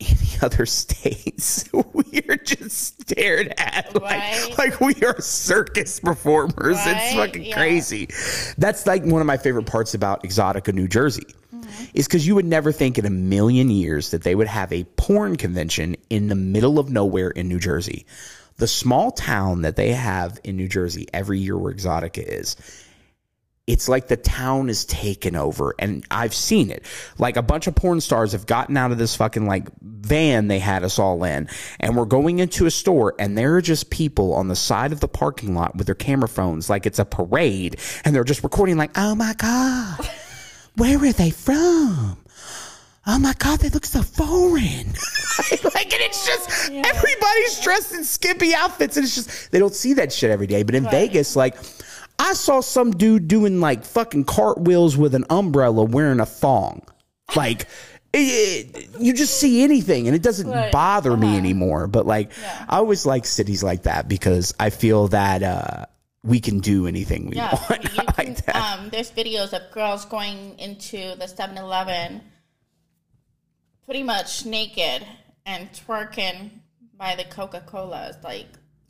[0.00, 4.54] any other states, we are just stared at like, Right.
[4.58, 6.78] like we are circus performers.
[6.80, 7.56] It's fucking yeah.
[7.56, 8.08] crazy.
[8.56, 11.26] That's like one of my favorite parts about Exxxotica, New Jersey.
[11.74, 11.84] Mm-hmm.
[11.94, 14.84] Is because you would never think in a million years that they would have a
[14.84, 18.06] porn convention in the middle of nowhere in New Jersey.
[18.56, 22.56] The small town that they have in New Jersey every year where Exxxotica is,
[23.66, 26.84] it's like the town is taken over and i've seen it.
[27.18, 30.58] Like a bunch of porn stars have gotten out of this fucking like van they
[30.58, 31.48] had us all in
[31.80, 35.00] and we're going into a store and there are just people on the side of
[35.00, 38.76] the parking lot with their camera phones like it's a parade and they're just recording
[38.76, 40.10] like oh my god
[40.76, 42.18] where are they from
[43.06, 44.86] Oh my God, they look so foreign.
[45.74, 49.92] like, and it's just everybody's dressed in skimpy outfits, and it's just they don't see
[49.92, 50.62] that shit every day.
[50.62, 51.54] But in Vegas, like,
[52.18, 56.80] I saw some dude doing like fucking cartwheels with an umbrella wearing a thong.
[57.36, 57.66] Like,
[58.14, 60.72] it, you just see anything and it doesn't Right.
[60.72, 61.36] bother me Uh-huh.
[61.36, 61.86] anymore.
[61.88, 62.64] But like, Yeah.
[62.70, 65.84] I always like cities like that because I feel that uh,
[66.24, 67.84] we can do anything we Yeah, want.
[67.94, 68.56] you I like can, that.
[68.80, 72.22] um, there's videos of girls going into the 7-Eleven
[73.84, 75.06] pretty much naked
[75.46, 76.50] and twerking
[76.96, 78.16] by the Coca-Colas.
[78.24, 78.46] Like,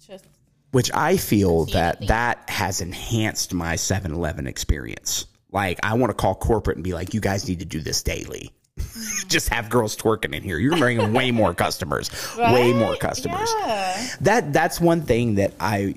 [0.06, 0.24] just
[0.70, 2.08] Which I feel that anything.
[2.08, 5.26] that has enhanced my 7 Eleven experience.
[5.50, 8.02] Like, I want to call corporate and be like, you guys need to do this
[8.02, 8.52] daily.
[9.28, 10.58] Just have girls twerking in here.
[10.58, 13.48] You're bringing way more customers, way more customers.
[13.60, 14.06] Yeah.
[14.22, 15.94] That that's one thing that I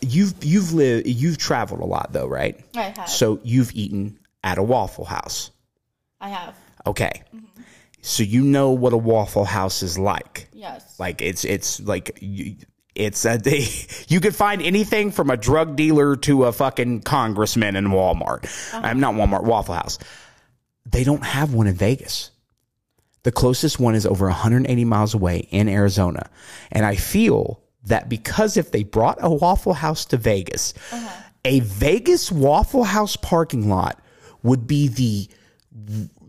[0.00, 2.58] you've you've lived you've traveled a lot though, right?
[2.74, 3.08] I have.
[3.08, 5.50] So you've eaten at a Waffle House.
[6.20, 6.54] I have.
[6.86, 7.22] Okay.
[8.02, 10.48] So you know what a Waffle House is like.
[10.52, 10.98] Yes.
[10.98, 12.56] Like it's it's like you,
[12.94, 13.66] it's a they,
[14.08, 18.44] you could find anything from a drug dealer to a fucking congressman in Walmart.
[18.44, 18.80] Uh-huh.
[18.82, 19.98] I'm not Walmart, Waffle House.
[20.84, 22.30] They don't have one in Vegas.
[23.24, 26.30] The closest one is over 180 miles away in Arizona.
[26.70, 31.22] And I feel that because if they brought a Waffle House to Vegas, uh-huh.
[31.44, 34.00] a Vegas Waffle House parking lot
[34.42, 35.28] would be the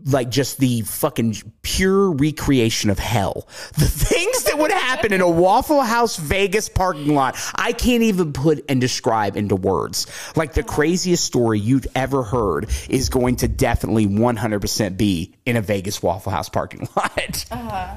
[0.04, 3.48] like just the fucking pure recreation of hell.
[3.74, 8.32] The things that would happen in a Waffle House Vegas parking lot, I can't even
[8.32, 10.06] put and describe into words.
[10.36, 10.74] Like the uh-huh.
[10.74, 16.32] craziest story you've ever heard is going to definitely 100% be in a Vegas Waffle
[16.32, 17.44] House parking lot.
[17.50, 17.96] Uh-huh.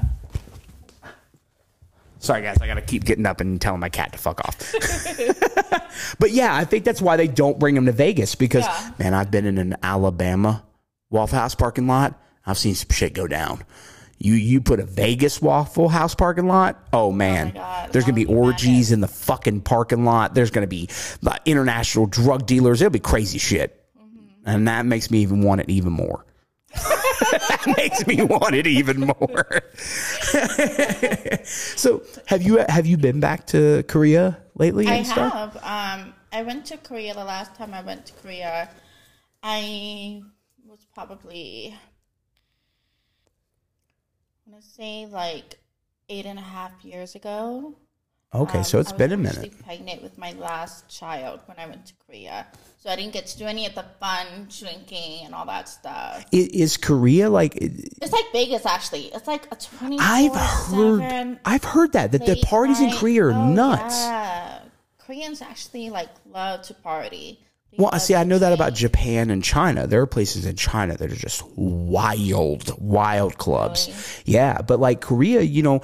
[2.22, 4.56] Sorry, guys, I gotta keep getting up and telling my cat to fuck off.
[6.20, 8.90] but yeah, I think that's why they don't bring them to Vegas because, Yeah.
[9.00, 10.62] man, I've been in an Alabama
[11.10, 12.14] Waffle House parking lot.
[12.46, 13.64] I've seen some shit go down.
[14.18, 16.78] You you put a Vegas Waffle House parking lot.
[16.92, 20.32] Oh, oh man, God, there's gonna be oh, be orgies in the fucking parking lot.
[20.32, 20.88] There's gonna be
[21.44, 22.80] international drug dealers.
[22.80, 24.48] It'll be crazy shit, mm-hmm.
[24.48, 26.24] and that makes me even want it even more.
[27.48, 29.62] that makes me want it even more.
[31.44, 35.32] so, have you have you been back to Korea lately I stuff?
[35.32, 35.56] have.
[35.56, 38.70] Um, I went to Korea the last time I went to Korea.
[39.42, 40.22] I
[40.66, 41.74] was probably,
[44.46, 45.58] I want to say like
[46.08, 47.76] eight and a half years ago.
[48.34, 49.52] Okay, Um, so it's I was been a minute.
[49.64, 52.46] Pregnant with my last child when I went to Korea,
[52.82, 56.24] so I didn't get to do any of the fun drinking and all that stuff.
[56.32, 57.56] I- Is Korea like?
[57.56, 59.10] It's like Vegas, actually.
[59.14, 59.98] It's like a twenty.
[60.00, 61.38] I've heard.
[61.44, 64.00] I've heard that that the parties in Korea are oh, nuts.
[64.00, 64.60] Yeah.
[64.98, 67.38] Koreans actually like love to party.
[67.76, 68.72] Well, love see, I know that about.
[68.74, 69.86] Japan and China.
[69.86, 73.88] There are places in China that are just wild, wild clubs.
[73.88, 74.36] Really?
[74.36, 75.82] Yeah, but like Korea, you know,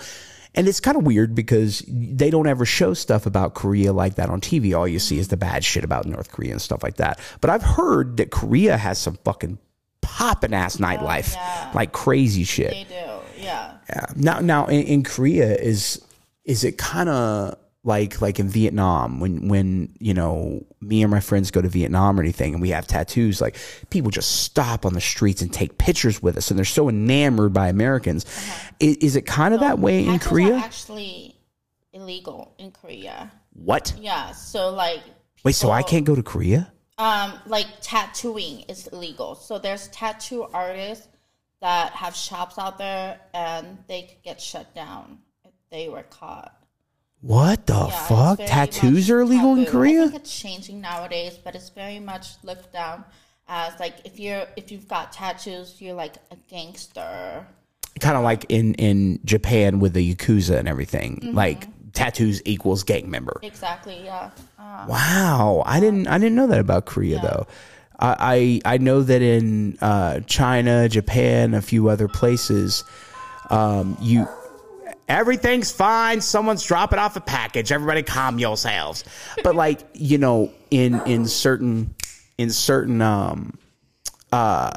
[0.55, 4.31] and it's kind of weird because they don't ever show stuff about Korea like that
[4.31, 4.77] on TV.
[4.77, 7.21] All you see is the bad shit about North Korea and stuff like that.
[7.41, 9.59] But I've heard that Korea has some fucking
[10.01, 11.71] popping ass nightlife, Oh, yeah.
[11.75, 12.71] like crazy shit.
[12.71, 13.75] They do, yeah.
[13.91, 14.07] Yeah.
[14.17, 16.03] Now, now in, in Korea is
[16.45, 17.57] is it kind of
[17.89, 22.21] like like in Vietnam when when you know me and my friends go to Vietnam
[22.21, 23.57] or anything and we have tattoos like
[23.89, 27.53] people just stop on the streets and take pictures with us and they're so enamored
[27.55, 28.27] by Americans.
[28.79, 30.57] Is, is it kind of that way in Korea?
[30.57, 31.35] actually
[31.95, 33.33] illegal in Korea.
[33.55, 33.95] What?
[33.99, 35.01] Yeah, so like
[35.43, 36.71] Wait, so I can't go to Korea?
[36.99, 39.35] um like tattooing is illegal.
[39.35, 41.09] So there's tattoo artists
[41.63, 46.58] that have shops out there and they could get shut down if they were caught.
[47.21, 48.39] What the Yeah, fuck?
[48.39, 49.69] Tattoos are illegal in taboo.
[49.69, 50.09] I Korea?
[50.09, 53.05] think it's changing nowadays, but it's very much looked down
[53.49, 57.47] as like if you're if you've got tattoos, you're like a gangster.
[58.01, 61.17] Kind of like in in Japan with the yakuza and everything.
[61.17, 61.37] Mm-hmm.
[61.37, 63.41] Like tattoos equals gang member.
[63.43, 64.31] Exactly, yeah.
[64.59, 67.47] Uh, Wow, I didn't I didn't know that about Korea though.
[67.99, 72.85] I, I I know that in uh, China, Japan, a few other places,
[73.51, 74.29] um, you
[75.09, 76.21] everything's fine.
[76.21, 77.73] Someone's dropping off a package.
[77.73, 79.05] Everybody, calm yourselves.
[79.43, 81.95] But like you know, in in certain
[82.37, 83.59] in certain um,
[84.33, 84.73] uh,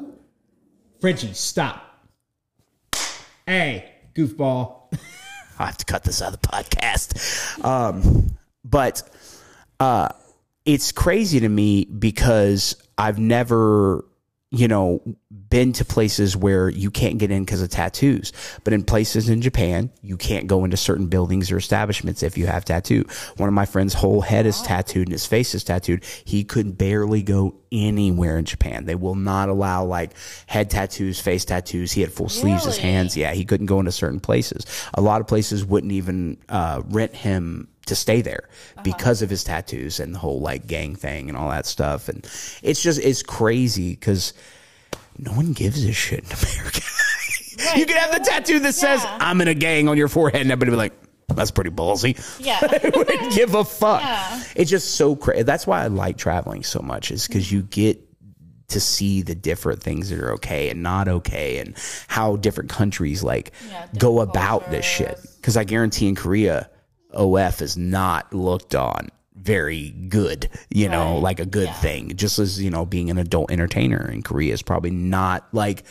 [0.99, 1.87] Frenchie, stop.
[3.45, 4.93] Hey, goofball.
[5.59, 7.63] I have to cut this out of the podcast.
[7.63, 9.03] Um, but
[9.79, 10.09] uh,
[10.65, 14.05] it's crazy to me because I've never,
[14.51, 15.01] you know,
[15.49, 18.33] been to places where you can't get in because of tattoos.
[18.65, 22.47] But in places in Japan, you can't go into certain buildings or establishments if you
[22.47, 23.05] have tattoo.
[23.37, 26.03] One of my friend's whole head is tattooed and his face is tattooed.
[26.25, 28.85] He could barely go anywhere in Japan.
[28.85, 30.11] They will not allow like
[30.47, 31.93] head tattoos, face tattoos.
[31.93, 33.15] He had full sleeves, his hands.
[33.15, 34.65] Yeah, he couldn't go into certain places.
[34.93, 38.43] A lot of places wouldn't even uh, rent him to stay there
[38.75, 38.83] uh-huh.
[38.83, 42.09] because of his tattoos and the whole like gang thing and all that stuff.
[42.09, 42.25] And
[42.61, 44.33] it's just it's crazy because
[45.17, 46.81] no one gives a shit in America.
[47.77, 49.17] you can have the tattoo that says Yeah.
[49.19, 50.93] "I'm in a gang" on your forehead, and everybody be like,
[51.27, 52.59] "That's pretty ballsy." Yeah.
[52.61, 54.01] I wouldn't give a fuck.
[54.01, 54.43] Yeah.
[54.55, 55.43] It's just so crazy.
[55.43, 57.99] That's why I like traveling so much, is because you get
[58.69, 61.75] to see the different things that are okay and not okay, and
[62.07, 65.19] how different countries like Yeah, go different about this shit.
[65.35, 66.69] Because I guarantee in Korea,
[67.13, 71.23] OF is not looked on very good, you know, Right.
[71.23, 71.73] like a good Yeah.
[71.81, 72.11] thing.
[72.15, 75.83] Just as, you know, being an adult entertainer in Korea is probably not like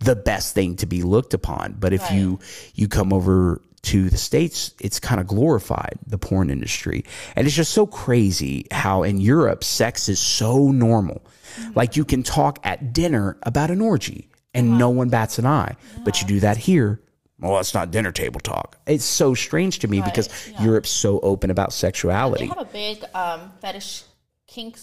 [0.00, 1.76] the best thing to be looked upon.
[1.78, 2.38] But if you
[2.74, 7.04] you come over to the states, it's kind of glorified the porn industry.
[7.36, 11.22] And it's just so crazy how in Europe sex is so normal.
[11.60, 11.70] Mm-hmm.
[11.76, 14.78] Like you can talk at dinner about an orgy and uh-huh.
[14.78, 15.76] no one bats an eye.
[16.04, 17.00] But you do that here,
[17.40, 18.76] well, it's not dinner table talk.
[18.86, 20.62] It's so strange to me because yeah.
[20.64, 22.46] Europe's so open about They sexuality.
[22.46, 24.02] have a big um, fetish
[24.46, 24.78] kink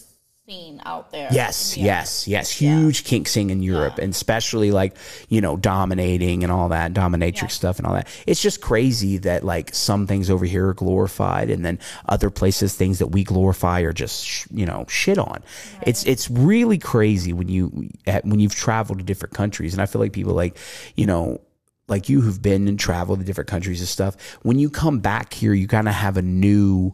[0.47, 1.27] scene out there.
[1.31, 1.85] Yes, Yeah.
[1.85, 2.51] yes, yes.
[2.51, 4.95] Huge kink scene in Europe, and especially like,
[5.27, 7.47] you know, dominating and all that, dominatrix Yeah.
[7.47, 8.07] stuff and all that.
[8.27, 12.75] It's just crazy that like some things over here are glorified and then other places
[12.75, 15.41] things that we glorify are just, sh- you know, shit on.
[15.81, 17.89] It's it's really crazy when you
[18.23, 20.57] when you've traveled to different countries and I feel like people like,
[20.95, 21.41] you know,
[21.87, 25.33] like you who've been and traveled to different countries and stuff, when you come back
[25.33, 26.93] here, you kind of have a new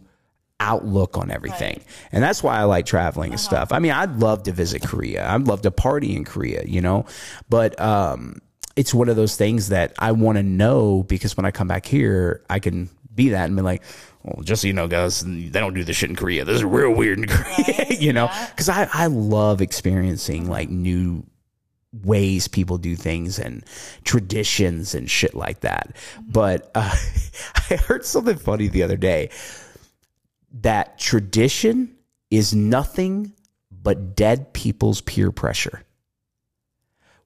[0.59, 1.81] outlook on everything.
[2.11, 3.71] And that's why I like traveling and stuff.
[3.71, 5.27] I mean, I'd love to visit Korea.
[5.27, 7.05] I'd love to party in Korea, you know?
[7.49, 8.41] But um
[8.75, 11.85] it's one of those things that I want to know because when I come back
[11.85, 13.83] here, I can be that and be like,
[14.23, 16.45] well, just so you know, guys, they don't do this shit in Korea.
[16.45, 18.29] This is real weird in Korea, you know?
[18.49, 21.25] Because I, I love experiencing like new
[21.93, 23.63] ways people do things and
[24.03, 25.95] traditions and shit like that.
[26.27, 26.95] But uh,
[27.69, 29.29] I heard something funny the other day
[30.61, 31.95] that tradition
[32.29, 33.33] is nothing
[33.71, 35.83] but dead people's peer pressure.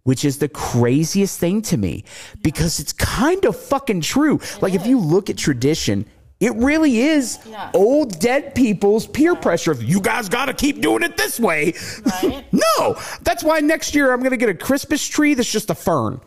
[0.03, 2.03] Which is the craziest thing to me
[2.43, 4.39] because it's kind of fucking true.
[4.61, 6.05] like, if you look at tradition,
[6.39, 7.71] it really is Yeah.
[7.73, 9.71] old dead people's peer pressure.
[9.71, 11.73] Of, you guys got to keep doing it this way.
[12.05, 12.45] Right.
[12.51, 15.75] no, that's why next year I'm going to get a Christmas tree that's just a
[15.75, 16.19] fern.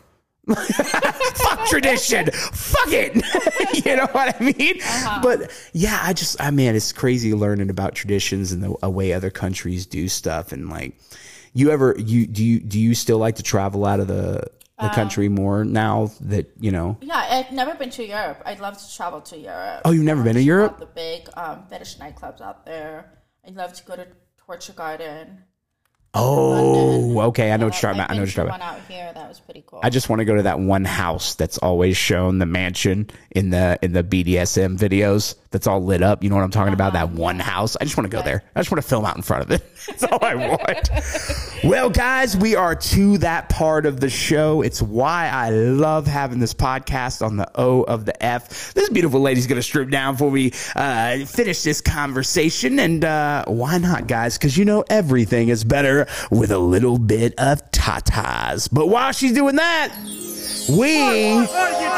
[0.49, 2.31] Fuck tradition.
[2.33, 3.15] Fuck it.
[3.85, 4.81] you know what I mean?
[4.81, 5.21] Uh-huh.
[5.23, 9.13] But yeah, I just, I mean, it's crazy learning about traditions and the a way
[9.13, 10.53] other countries do stuff.
[10.53, 10.97] And like,
[11.53, 14.45] you ever, you, do you, do you still like to travel out of the,
[14.81, 16.97] the country more now that, you know?
[17.01, 18.43] Yeah, I've never been to Europe.
[18.45, 19.83] I'd love to travel to Europe.
[19.85, 20.79] Oh, you've never been to Europe?
[20.79, 23.19] The big um, fetish nightclubs out there.
[23.47, 24.07] I'd love to go to
[24.37, 25.45] Torture Garden.
[26.15, 27.53] Oh, okay.
[27.53, 28.11] I know what you're talking about.
[28.11, 28.77] I know what you're talking about.
[28.77, 29.13] out here.
[29.15, 29.81] That was pretty cool.
[29.83, 33.51] I just want to go to that one house that's always shown the mansion in
[33.51, 36.23] the in the BDSM videos that's all lit up.
[36.23, 36.93] You know what I'm talking about?
[36.93, 37.77] That one house.
[37.81, 38.43] I just want to go there.
[38.55, 39.63] I just want to film out in front of it.
[39.87, 40.91] That's all I want.
[41.65, 44.61] well, guys, we are to that part of the show.
[44.61, 48.75] It's why I love having this podcast on the O of the F.
[48.75, 52.79] This beautiful lady's going to strip down before we uh, finish this conversation.
[52.79, 54.37] And uh, why not, guys?
[54.37, 55.98] Because you know everything is better
[56.31, 58.69] with a little bit of tatas.
[58.71, 59.95] But while she's doing that,
[60.69, 61.47] we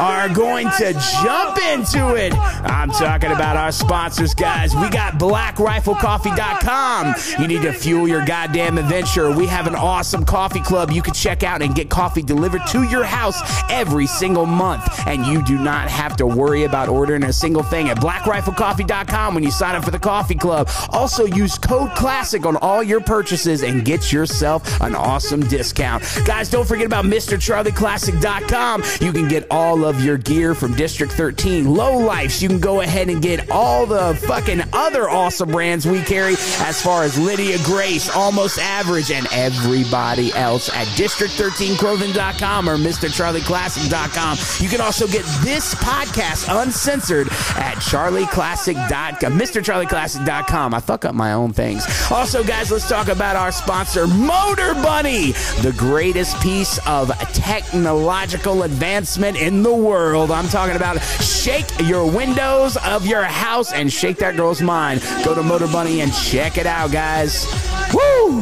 [0.00, 0.92] are going to
[1.22, 2.32] jump into it.
[2.34, 4.74] I'm talking about our sponsors, guys.
[4.74, 7.14] We got blackriflecoffee.com.
[7.40, 9.30] You need to fuel your goddamn adventure.
[9.30, 12.84] We have an awesome coffee club you can check out and get coffee delivered to
[12.84, 14.84] your house every single month.
[15.06, 19.42] And you do not have to worry about ordering a single thing at blackriflecoffee.com when
[19.42, 20.68] you sign up for the coffee club.
[20.90, 26.02] Also, use code CLASSIC on all your purchases and get yourself an awesome discount.
[26.24, 28.59] Guys, don't forget about MrCharlieClassic.com.
[29.00, 32.42] You can get all of your gear from District 13, Low Lifes.
[32.42, 36.82] You can go ahead and get all the fucking other awesome brands we carry as
[36.82, 44.38] far as Lydia Grace, Almost Average, and everybody else at District13Clothing.com or MrCharlieClassic.com.
[44.62, 50.74] You can also get this podcast uncensored at CharlieClassic.com, MrCharlieClassic.com.
[50.74, 51.86] I fuck up my own things.
[52.10, 55.32] Also, guys, let's talk about our sponsor, Motor Bunny,
[55.62, 60.30] the greatest piece of technological advancement in the world.
[60.30, 65.02] I'm talking about shake your windows of your house and shake that girl's mind.
[65.24, 67.46] Go to Motor Bunny and check it out, guys.
[67.94, 68.40] Woo!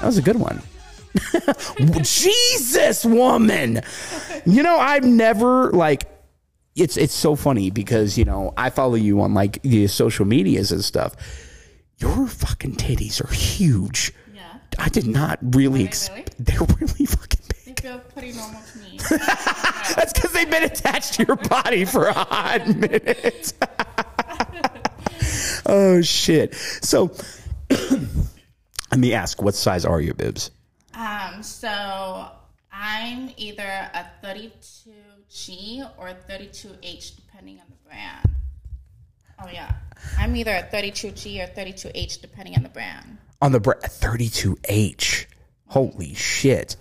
[0.00, 0.62] That was a good one.
[2.02, 3.80] Jesus, woman.
[4.46, 6.04] You know, I've never like
[6.76, 10.72] it's it's so funny because, you know, I follow you on like the social medias
[10.72, 11.14] and stuff.
[11.98, 14.12] Your fucking titties are huge.
[14.34, 14.58] yeah.
[14.78, 15.84] I did not really really?
[15.84, 17.43] expect they're really fucking
[17.84, 18.98] Pretty normal to me.
[19.10, 23.52] That's because they've been attached to your body for a hot minute.
[25.66, 26.54] oh shit.
[26.54, 27.14] So
[27.70, 30.50] let me ask, what size are your bibs?
[30.94, 32.26] Um, so
[32.72, 38.30] I'm either a 32G or 32H, depending on the brand.
[39.42, 39.74] Oh yeah,
[40.18, 43.18] I'm either a 32G or 32H, depending on the brand.
[43.42, 45.26] On the bra- 32H.
[45.66, 46.76] Holy shit.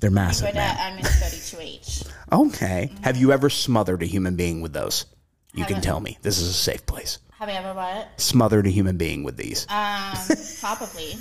[0.00, 0.76] They're massive, But uh, man.
[0.80, 2.08] I'm in 32H.
[2.30, 2.92] Okay.
[3.02, 5.06] Have you ever smothered a human being with those?
[5.54, 5.82] You can Haven't.
[5.84, 6.18] tell me.
[6.20, 7.18] This is a safe place.
[7.38, 8.20] Have you ever what?
[8.20, 9.66] Smothered a human being with these.
[9.70, 10.12] Um,
[10.60, 11.14] probably.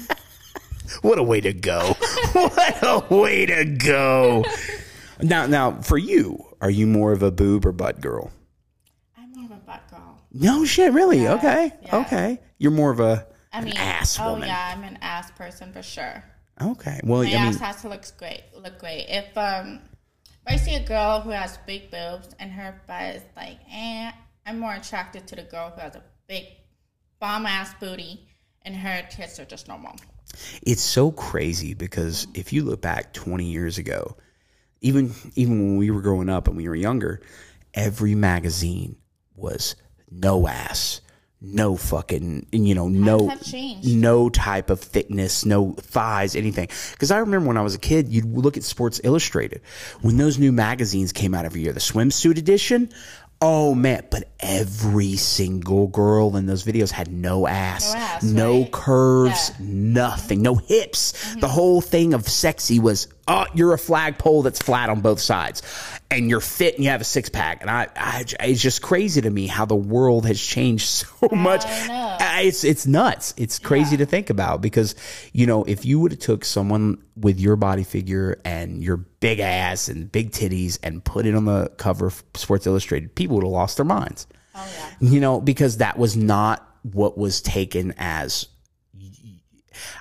[1.02, 1.96] What a way to go.
[2.34, 4.44] what a way to go.
[5.22, 8.32] Now, now, for you, are you more of a boob or butt girl?
[9.18, 10.22] I'm more of a butt girl.
[10.34, 11.26] No shit, really?
[11.28, 11.72] okay.
[11.84, 11.98] yeah.
[12.00, 12.42] Okay.
[12.58, 15.82] You're more of a I mean, an ass oh yeah, I'm an ass person for
[15.82, 16.24] sure.
[16.62, 17.00] Okay.
[17.04, 18.44] Well, My I mean, ass has to look great.
[18.56, 19.06] Look great.
[19.10, 19.80] If um,
[20.26, 24.12] if I see a girl who has big boobs and her butt is like, eh,
[24.46, 26.46] I'm more attracted to the girl who has a big
[27.20, 28.28] bomb ass booty
[28.64, 29.96] and her tits are just normal.
[30.62, 34.18] it's so crazy because if you look back 20 years ago,
[34.82, 37.22] even even when we were growing up and we were younger,
[37.74, 38.96] every magazine
[39.36, 39.76] was
[40.12, 41.02] no ass,
[41.40, 43.18] no fucking, you know, no
[43.84, 46.68] no type of thickness, no thighs, anything.
[46.94, 49.62] Because I remember when I was a kid, you'd look at Sports Illustrated
[50.02, 52.90] when those new magazines came out every year, the swimsuit edition.
[53.40, 54.04] Oh man!
[54.10, 58.72] But every single girl in those videos had no ass, No ass, no right?
[58.72, 59.66] curves, Yeah.
[59.70, 61.14] nothing, no hips.
[61.36, 65.62] The whole thing of sexy was, oh, you're a flagpole that's flat on both sides,
[66.10, 67.62] and you're fit and you have a six pack.
[67.62, 71.64] And I, I, it's just crazy to me how the world has changed so much.
[71.68, 73.34] It's it's nuts.
[73.38, 74.96] It's crazy to think about because
[75.34, 79.40] you know if you would have took someone with your body figure and your big
[79.40, 83.44] ass and big titties and put it on the cover of Sports Illustrated, people would
[83.44, 84.28] have lost their minds.
[84.56, 85.10] Oh yeah.
[85.10, 88.48] You know because that was not what was taken as.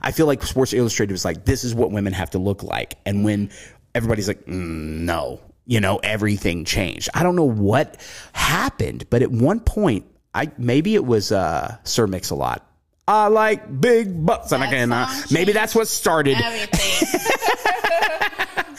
[0.02, 2.94] I feel like Sports Illustrated was like, this is what women have to look like,
[3.06, 3.50] and when
[3.94, 7.08] everybody's like, mm, no, you know, everything changed.
[7.14, 7.96] I don't know what
[8.32, 12.64] happened, but at one point, I maybe it was uh, Sir Mix-a-Lot.
[13.08, 14.92] I like big butts, and I can.
[14.92, 16.36] Uh, maybe that's what started.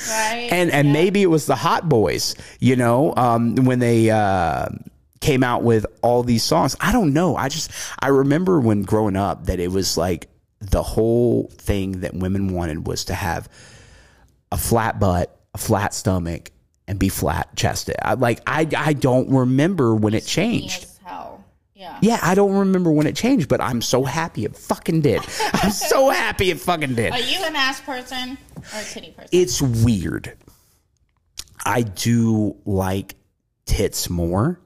[0.10, 0.48] Right.
[0.52, 4.68] and and maybe it was the Hot Boys, you know, um, when they uh,
[5.20, 6.76] came out with all these songs.
[6.80, 7.36] I don't know.
[7.36, 10.30] I just I remember when growing up that it was like
[10.60, 13.50] the whole thing that women wanted was to have
[14.52, 16.52] a flat butt, a flat stomach,
[16.88, 17.96] and be flat chested.
[18.02, 20.88] I, like I I don't remember when it changed.
[21.78, 22.00] Yeah.
[22.02, 25.22] Yeah, I don't remember when it changed, but I'm so happy it fucking did.
[25.54, 27.12] I'm so happy it fucking did.
[27.12, 28.36] Are you an ass person
[28.74, 29.30] or a titty person?
[29.32, 30.36] It's weird.
[31.64, 33.16] I do like
[33.66, 34.60] tits more,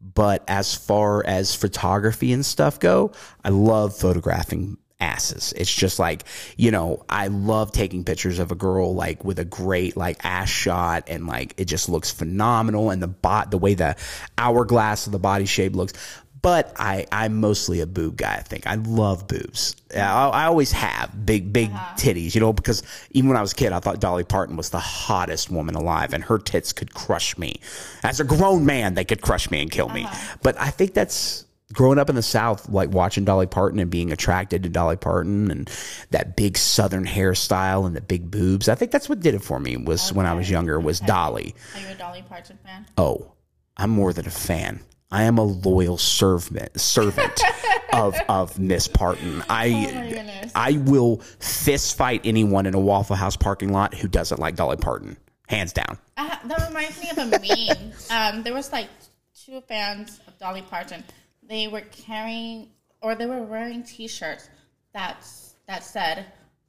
[0.00, 3.12] but as far as photography and stuff go,
[3.44, 5.52] I love photographing asses.
[5.56, 6.24] It's just like,
[6.56, 10.48] you know, I love taking pictures of a girl like with a great like ass
[10.48, 13.96] shot and like it just looks phenomenal and the bot the way the
[14.36, 15.92] hourglass of the body shape looks.
[16.40, 18.34] But I, I'm mostly a boob guy.
[18.34, 19.74] I think I love boobs.
[19.94, 21.96] I, I always have big, big uh-huh.
[21.96, 24.70] titties, you know, because even when I was a kid, I thought Dolly Parton was
[24.70, 27.60] the hottest woman alive, and her tits could crush me.
[28.04, 30.04] As a grown man, they could crush me and kill me.
[30.04, 30.36] Uh-huh.
[30.42, 34.12] But I think that's growing up in the South, like watching Dolly Parton and being
[34.12, 35.70] attracted to Dolly Parton and
[36.10, 38.68] that big Southern hairstyle and the big boobs.
[38.68, 39.76] I think that's what did it for me.
[39.76, 41.54] Was when I was younger was Dolly.
[41.74, 42.86] Are you a Dolly Parton fan?
[42.96, 43.32] Oh,
[43.76, 44.80] I'm more than a fan.
[45.10, 47.40] I am a loyal servant servant
[47.92, 49.42] of of Miss Parton.
[49.48, 50.50] I my.
[50.54, 54.76] I will fist fight anyone in a Waffle House parking lot who doesn't like Dolly
[54.76, 55.16] Parton,
[55.48, 55.98] hands down.
[56.16, 57.92] Uh, that reminds me of a meme.
[58.10, 58.88] um, there was like
[59.34, 61.04] two fans of Dolly Parton.
[61.48, 62.68] They were carrying,
[63.00, 64.50] or they were wearing T-shirts
[64.92, 65.26] that
[65.66, 66.26] that said,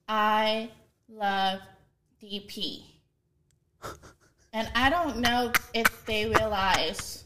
[0.07, 0.71] "I
[1.09, 1.59] love
[2.21, 2.83] DP,"
[4.53, 7.25] and I don't know if they realize.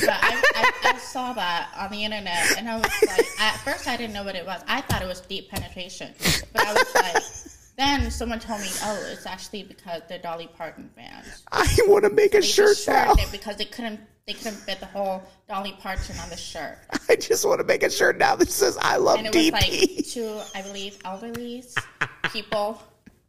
[0.00, 3.88] But I, I, I saw that on the internet, and I was like, at first
[3.88, 4.62] I didn't know what it was.
[4.68, 6.12] I thought it was deep penetration,
[6.52, 7.22] but I was like,
[7.78, 11.44] then someone told me, oh, it's actually because they're Dolly Parton fans.
[11.52, 13.14] I want to make a They shirt now.
[13.32, 16.76] because they couldn't they couldn't fit the whole Dolly Parton on the shirt,
[17.08, 19.52] I just want to make a shirt now that says I love DP." and it
[19.54, 21.64] was like two, I believe, elderly
[22.32, 22.82] people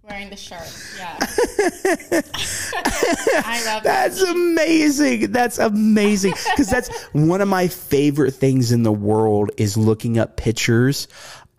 [0.03, 0.59] wearing the shirt.
[0.97, 1.15] Yeah,
[3.45, 4.09] I love that.
[4.11, 5.31] That's amazing.
[5.31, 6.33] That's amazing.
[6.49, 11.07] Because that's one of my favorite things in the world is looking up pictures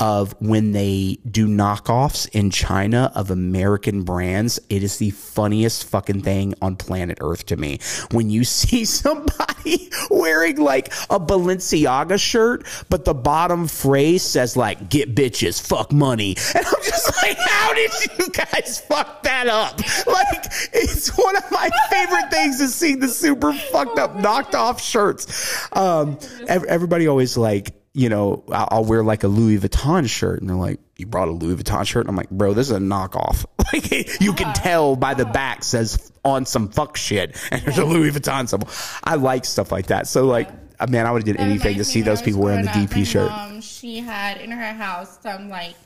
[0.01, 4.59] of when they do knockoffs in China of American brands.
[4.71, 7.79] It is the funniest fucking thing on planet Earth to me.
[8.11, 14.89] When you see somebody wearing like a Balenciaga shirt, but the bottom phrase says like
[14.89, 19.79] "get bitches, fuck money," and I'm just like, how did you guys fuck that up?
[20.07, 24.81] Like, it's one of my favorite things to see the super fucked up knocked off
[24.81, 25.69] shirts.
[25.73, 30.49] Um, everybody always like you know, I'll, I'll wear like a Louis Vuitton shirt, and
[30.49, 32.81] they're like, "You brought a Louis Vuitton shirt?" And I'm like, "Bro, this is a
[32.81, 33.45] knockoff.
[33.73, 37.85] Like, you can tell by the back says on some fuck shit, and there's a
[37.85, 38.69] Louis Vuitton symbol.
[39.05, 40.09] I like stuff like that.
[40.09, 42.71] So like, uh, man, I would have did anything to see those people wearing the
[42.73, 43.31] DP shirt.
[43.31, 45.77] Mom, she had in her house some like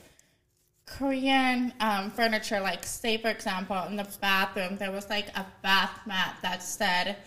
[0.87, 6.01] Korean um, furniture, like say for example, in the bathroom there was like a bath
[6.07, 7.19] mat that said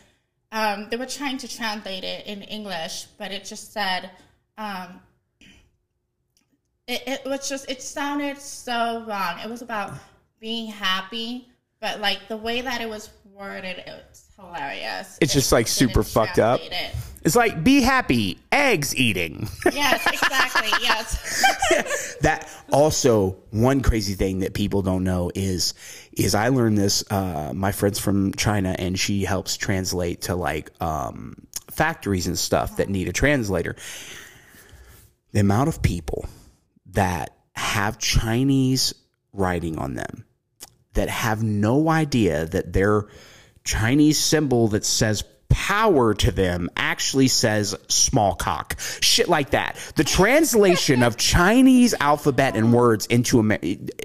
[0.51, 4.09] um, they were trying to translate it in English, but it just said
[4.57, 4.99] um,
[6.87, 9.39] it, it was just it sounded so wrong.
[9.43, 9.93] It was about
[10.39, 11.47] being happy,
[11.79, 15.17] but like the way that it was worded, it was hilarious.
[15.21, 16.59] It's It just, like, super fucked up.
[16.61, 16.95] it.
[17.23, 19.49] It's like, be happy, eggs eating.
[19.65, 20.69] Yes, exactly.
[20.81, 22.15] yes.
[22.21, 25.73] that also one crazy thing that people don't know is
[26.13, 27.03] is I learned this.
[27.11, 31.35] Uh, my friend's from China, and she helps translate to like um,
[31.69, 33.75] factories and stuff that need a translator.
[35.37, 36.25] The amount of people
[36.93, 38.95] that have Chinese
[39.33, 40.25] writing on them
[40.93, 43.05] that have no idea that their
[43.63, 48.75] Chinese symbol that says power to them actually says small cock.
[49.01, 49.75] Shit like that.
[49.95, 53.59] The translation of Chinese alphabet and words into Amer-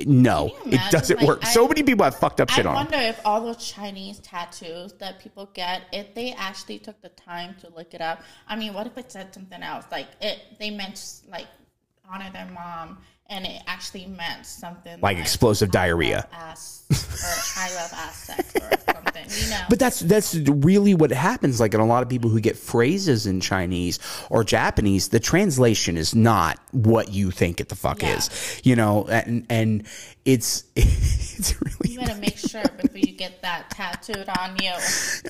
[0.06, 1.46] no, it doesn't Like, work.
[1.46, 2.76] so many people have fucked up shit I on.
[2.76, 7.10] I wonder if all those Chinese tattoos that people get, if they actually took the
[7.10, 8.22] time to look it up.
[8.48, 9.84] I mean, what if it said something else?
[9.90, 11.46] Like it, they meant like
[12.10, 12.98] honor their mom,
[13.32, 16.28] and it actually meant something Like explosive I diarrhea.
[16.32, 18.60] ass, or I love ass sex, or
[18.94, 19.44] something.
[19.44, 19.64] You know.
[19.70, 21.58] But that's that's really what happens.
[21.60, 23.98] Like in a lot of people who get phrases in Chinese
[24.30, 28.16] or Japanese, the translation is not what you think it the fuck Yeah.
[28.16, 28.60] is.
[28.64, 29.84] You know, and and
[30.24, 34.72] it's it's really you gotta make sure before you get that tattooed on you.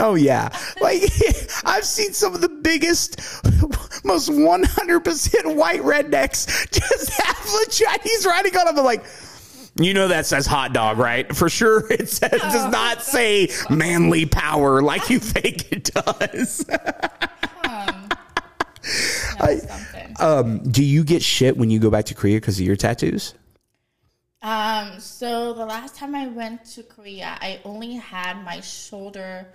[0.00, 1.02] Oh yeah, like
[1.64, 3.20] I've seen some of the biggest,
[4.04, 8.78] most one hundred percent white rednecks just have the Chinese writing on them.
[8.78, 9.04] I'm like,
[9.76, 11.34] you know that says hot dog, right?
[11.34, 16.66] For sure, it says does not say manly power like you think it does.
[19.38, 20.14] That's something.
[20.20, 23.34] um, do you get shit when you go back to Korea because of your tattoos?
[24.42, 29.46] Um, so the last time I went to Korea, I only had my shoulder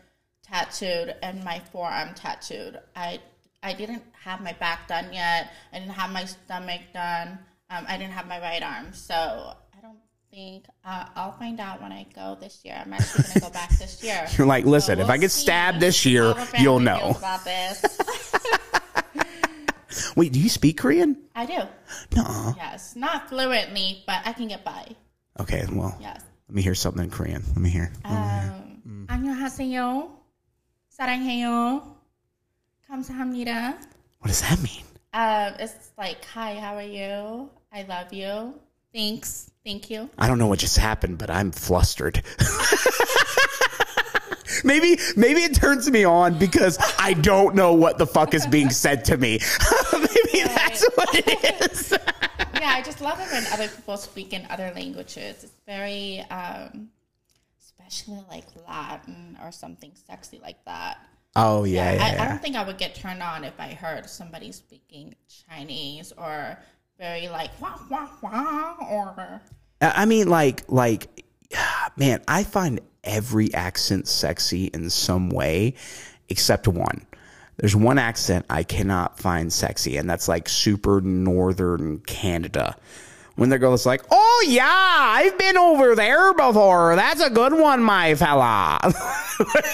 [0.44, 2.80] tattooed and my forearm tattooed.
[2.96, 3.20] I
[3.62, 5.52] I didn't have my back done yet.
[5.74, 7.38] I didn't have my stomach done.
[7.70, 8.94] Um, I didn't have my right arm.
[8.94, 9.98] So I don't
[10.32, 12.82] think uh, I'll find out when I go this year.
[12.86, 14.26] I'm actually gonna go back this year.
[14.38, 16.80] You're like, listen, So if we'll I get stabbed this year, how the family you'll
[16.80, 17.16] know.
[17.18, 17.84] about this.
[20.17, 21.17] Wait, do you speak Korean?
[21.35, 21.59] I do.
[22.17, 22.55] No.
[22.57, 24.89] Yes, not fluently, but I can get by.
[25.41, 26.21] Okay, well, Yes.
[26.49, 27.43] let me hear something in Korean.
[27.49, 27.93] Let me hear.
[28.05, 30.09] Um, 안녕하세요.
[30.99, 31.83] 사랑해요.
[32.91, 33.77] 감사합니다.
[34.21, 34.85] What does that mean?
[35.15, 37.51] Um, it's like, hi, how are you?
[37.73, 38.55] I love you.
[38.95, 39.51] Thanks.
[39.65, 40.09] Thank you.
[40.19, 42.23] I don't know what just happened, but I'm flustered.
[44.65, 48.71] maybe maybe it turns me on because I don't know what the fuck is being
[48.71, 49.41] said to me.
[50.80, 51.94] that's what it is.
[52.60, 55.44] Yeah, I just love it when other people speak in other languages.
[55.44, 56.90] It's very, um,
[57.62, 60.98] especially like Latin or something sexy like that.
[61.36, 62.04] Oh yeah, yeah.
[62.04, 62.30] I, I yeah.
[62.30, 65.14] don't think I would get turned on if I heard somebody speaking
[65.48, 66.58] Chinese or
[66.98, 69.42] very like wah wah wah or
[69.82, 71.26] I mean, like, like,
[71.98, 75.76] man, I find every accent sexy in some way,
[76.30, 77.06] except one.
[77.58, 82.78] There's one accent I cannot find sexy, and that's like super northern Canada.
[83.38, 86.96] When the girl is like, "Oh yeah, I've been over there before.
[86.96, 88.80] That's a good one, my fella."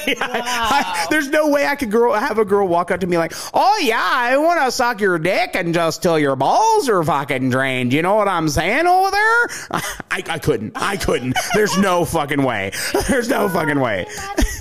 [0.06, 3.18] Yeah, I- there's no way I could girl have a girl walk up to me
[3.18, 7.02] like, "Oh yeah, I want to suck your dick and just till your balls are
[7.02, 9.48] fucking drained." You know what I'm saying over there?
[10.12, 10.74] I, I couldn't.
[10.76, 11.38] I couldn't.
[11.54, 12.72] There's no fucking way.
[13.08, 14.06] There's no fucking way.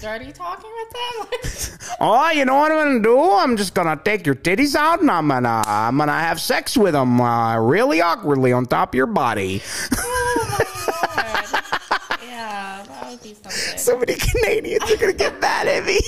[0.00, 1.96] dirty talking with them.
[2.00, 3.20] Oh, you know what I'm gonna do?
[3.20, 6.92] I'm just gonna take your titties out and I'm gonna I'm gonna have sex with
[6.92, 9.62] them uh, really awkwardly on top of your body.
[9.96, 12.22] oh my lord.
[12.22, 13.78] Yeah, that would be something.
[13.78, 15.98] So many Canadians are gonna get mad at me.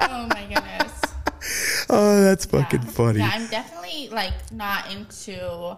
[0.00, 1.02] oh my goodness.
[1.88, 3.20] Oh, that's fucking funny.
[3.20, 5.76] Yeah, I'm definitely like not into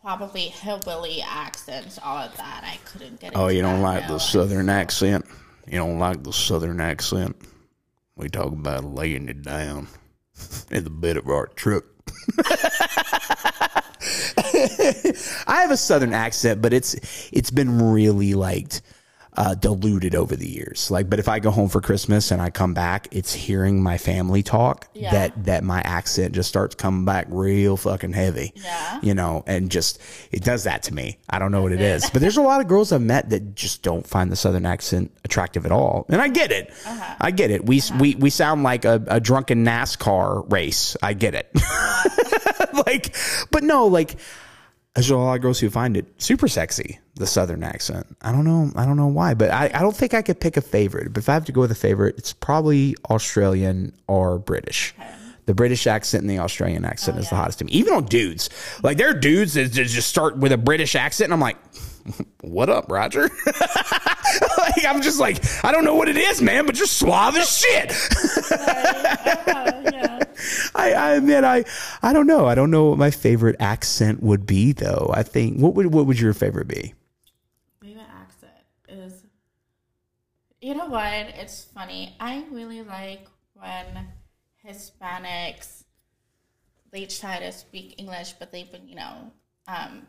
[0.00, 2.62] probably hillbilly accents, all of that.
[2.64, 3.32] I couldn't get.
[3.34, 4.14] Oh, you don't that, like no.
[4.14, 5.26] the southern accent?
[5.66, 7.36] You don't like the southern accent?
[8.14, 9.88] We talk about laying it down
[10.70, 11.84] in the bed of our truck.
[15.72, 16.94] A southern accent, but it's
[17.32, 18.72] it's been really like
[19.34, 20.90] uh, diluted over the years.
[20.90, 23.96] Like, but if I go home for Christmas and I come back, it's hearing my
[23.96, 25.10] family talk Yeah.
[25.12, 28.52] that that my accent just starts coming back real fucking heavy.
[28.54, 28.98] Yeah.
[29.02, 29.98] you know, and just
[30.32, 31.16] it does that to me.
[31.30, 33.54] I don't know what it is, but there's a lot of girls I've met that
[33.54, 36.70] just don't find the southern accent attractive at all, and I get it.
[37.18, 37.64] I get it.
[37.64, 40.94] We we we sound like a, a drunken NASCAR race.
[41.02, 41.48] I get it.
[42.86, 43.16] like,
[43.50, 44.16] but no, like
[44.94, 48.06] there's a lot of girls who find it super sexy, the southern accent.
[48.20, 48.70] I don't know.
[48.76, 51.12] I don't know why, but I, I don't think I could pick a favorite.
[51.12, 54.94] But if I have to go with a favorite, it's probably Australian or British.
[55.46, 57.72] The British accent and the Australian accent oh, is the hottest to me.
[57.72, 58.50] Even on dudes.
[58.82, 61.56] Like there are dudes that just start with a British accent and I'm like,
[62.40, 63.22] what up, Roger?
[64.58, 67.58] like I'm just like, I don't know what it is, man, but you're suave as
[67.58, 67.92] shit.
[70.74, 71.64] I, I admit I
[72.02, 72.46] I don't know.
[72.46, 75.10] I don't know what my favorite accent would be though.
[75.12, 76.94] I think what would what would your favorite be?
[77.80, 78.52] Favorite accent
[78.88, 79.24] is.
[80.60, 81.12] You know what?
[81.12, 82.16] It's funny.
[82.18, 84.08] I really like when
[84.66, 85.82] Hispanics
[86.92, 89.32] they try to speak English, but they've been, you know,
[89.66, 90.06] um,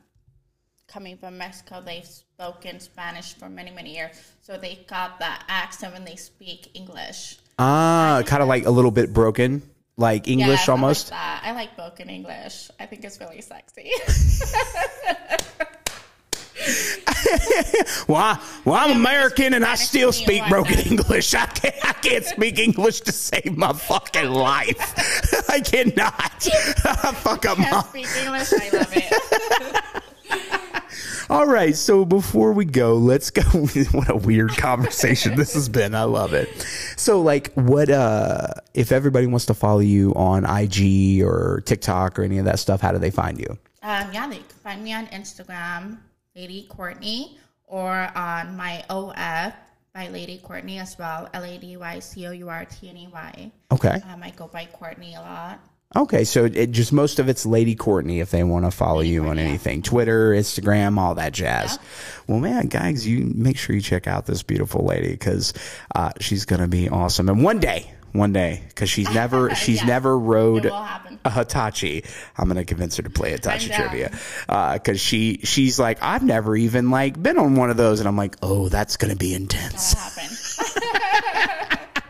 [0.88, 1.82] coming from Mexico.
[1.82, 4.12] They've spoken Spanish for many, many years,
[4.42, 7.38] so they got that accent when they speak English.
[7.60, 9.62] Ah, kind of like a little bit broken,
[9.98, 11.12] like English Yes, I almost.
[11.12, 11.42] Like that.
[11.46, 12.70] I like broken English.
[12.80, 13.92] I think it's really sexy.
[18.08, 20.80] Well, I, well, I'm American and I still speak broken.
[20.80, 21.34] English.
[21.34, 24.94] I can't, I can't speak English to save my fucking life.
[25.50, 26.44] I cannot.
[26.44, 28.54] Fuck up Can't my speak English.
[28.54, 29.84] I love it.
[31.30, 33.42] All right, so before we go, let's go.
[33.92, 35.96] what a weird conversation this has been.
[35.96, 36.50] I love it.
[36.98, 42.24] So, like, what uh if everybody wants to follow you on IG or TikTok or
[42.24, 42.82] any of that stuff?
[42.82, 43.58] How do they find you?
[43.82, 45.98] Um, yeah, they can find me on Instagram,
[46.36, 49.54] Lady Courtney, or on my OF
[49.94, 52.98] by Lady Courtney as well, L A D Y C O U R T N
[52.98, 53.52] E Y.
[53.72, 55.60] Okay, Um, I go by Courtney a lot.
[55.96, 56.24] Okay.
[56.24, 59.38] So it just most of it's Lady Courtney if they want to follow you on
[59.38, 59.44] yeah.
[59.44, 61.80] anything, Twitter, Instagram, all that jazz.
[62.28, 65.54] Well, man, guys, you make sure you check out this beautiful lady because
[65.96, 67.30] uh, she's gonna be awesome.
[67.30, 69.88] And one day, one day, because she's never she's Yeah.
[69.88, 71.20] never rode It will happen.
[71.26, 72.04] a Hitachi.
[72.38, 74.12] I'm gonna convince her to play Hitachi trivia
[74.48, 78.18] because she she's like I've never even like been on one of those, and I'm
[78.18, 79.96] like, oh, that's gonna be intense.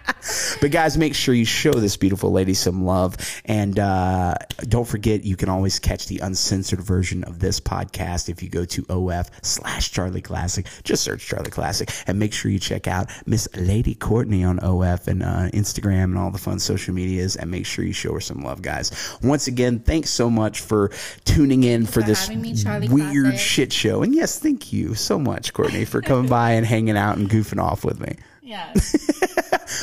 [0.62, 5.26] But guys, make sure you show this beautiful lady some love, and uh, don't forget
[5.26, 9.30] you can always catch the uncensored version of this podcast if you go to OF
[9.42, 10.66] slash Charlie Classic.
[10.84, 15.08] Just search Charlie Classic, and make sure you check out Miss Lady Courtney on OF
[15.10, 18.22] and uh, Instagram and all the fun social medias, and make sure you show her
[18.22, 19.18] some love, guys.
[19.22, 20.92] Once again, thanks so much for
[21.26, 22.56] tuning in for, for this me,
[22.88, 23.40] weird Classic.
[23.40, 24.02] shit show.
[24.02, 27.62] And yes, thank you so much, Courtney, for coming by and hanging out and goofing
[27.62, 28.16] off with me.
[28.44, 29.10] Yes.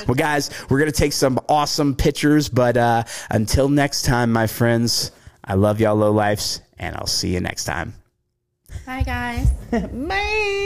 [0.06, 2.48] Well, guys, we're going to take some awesome pictures.
[2.48, 5.10] But uh, until next time, my friends,
[5.44, 7.94] I love y'all, low lifes, and I'll see you next time.
[8.86, 9.50] Bye, guys.
[9.70, 10.60] Bye.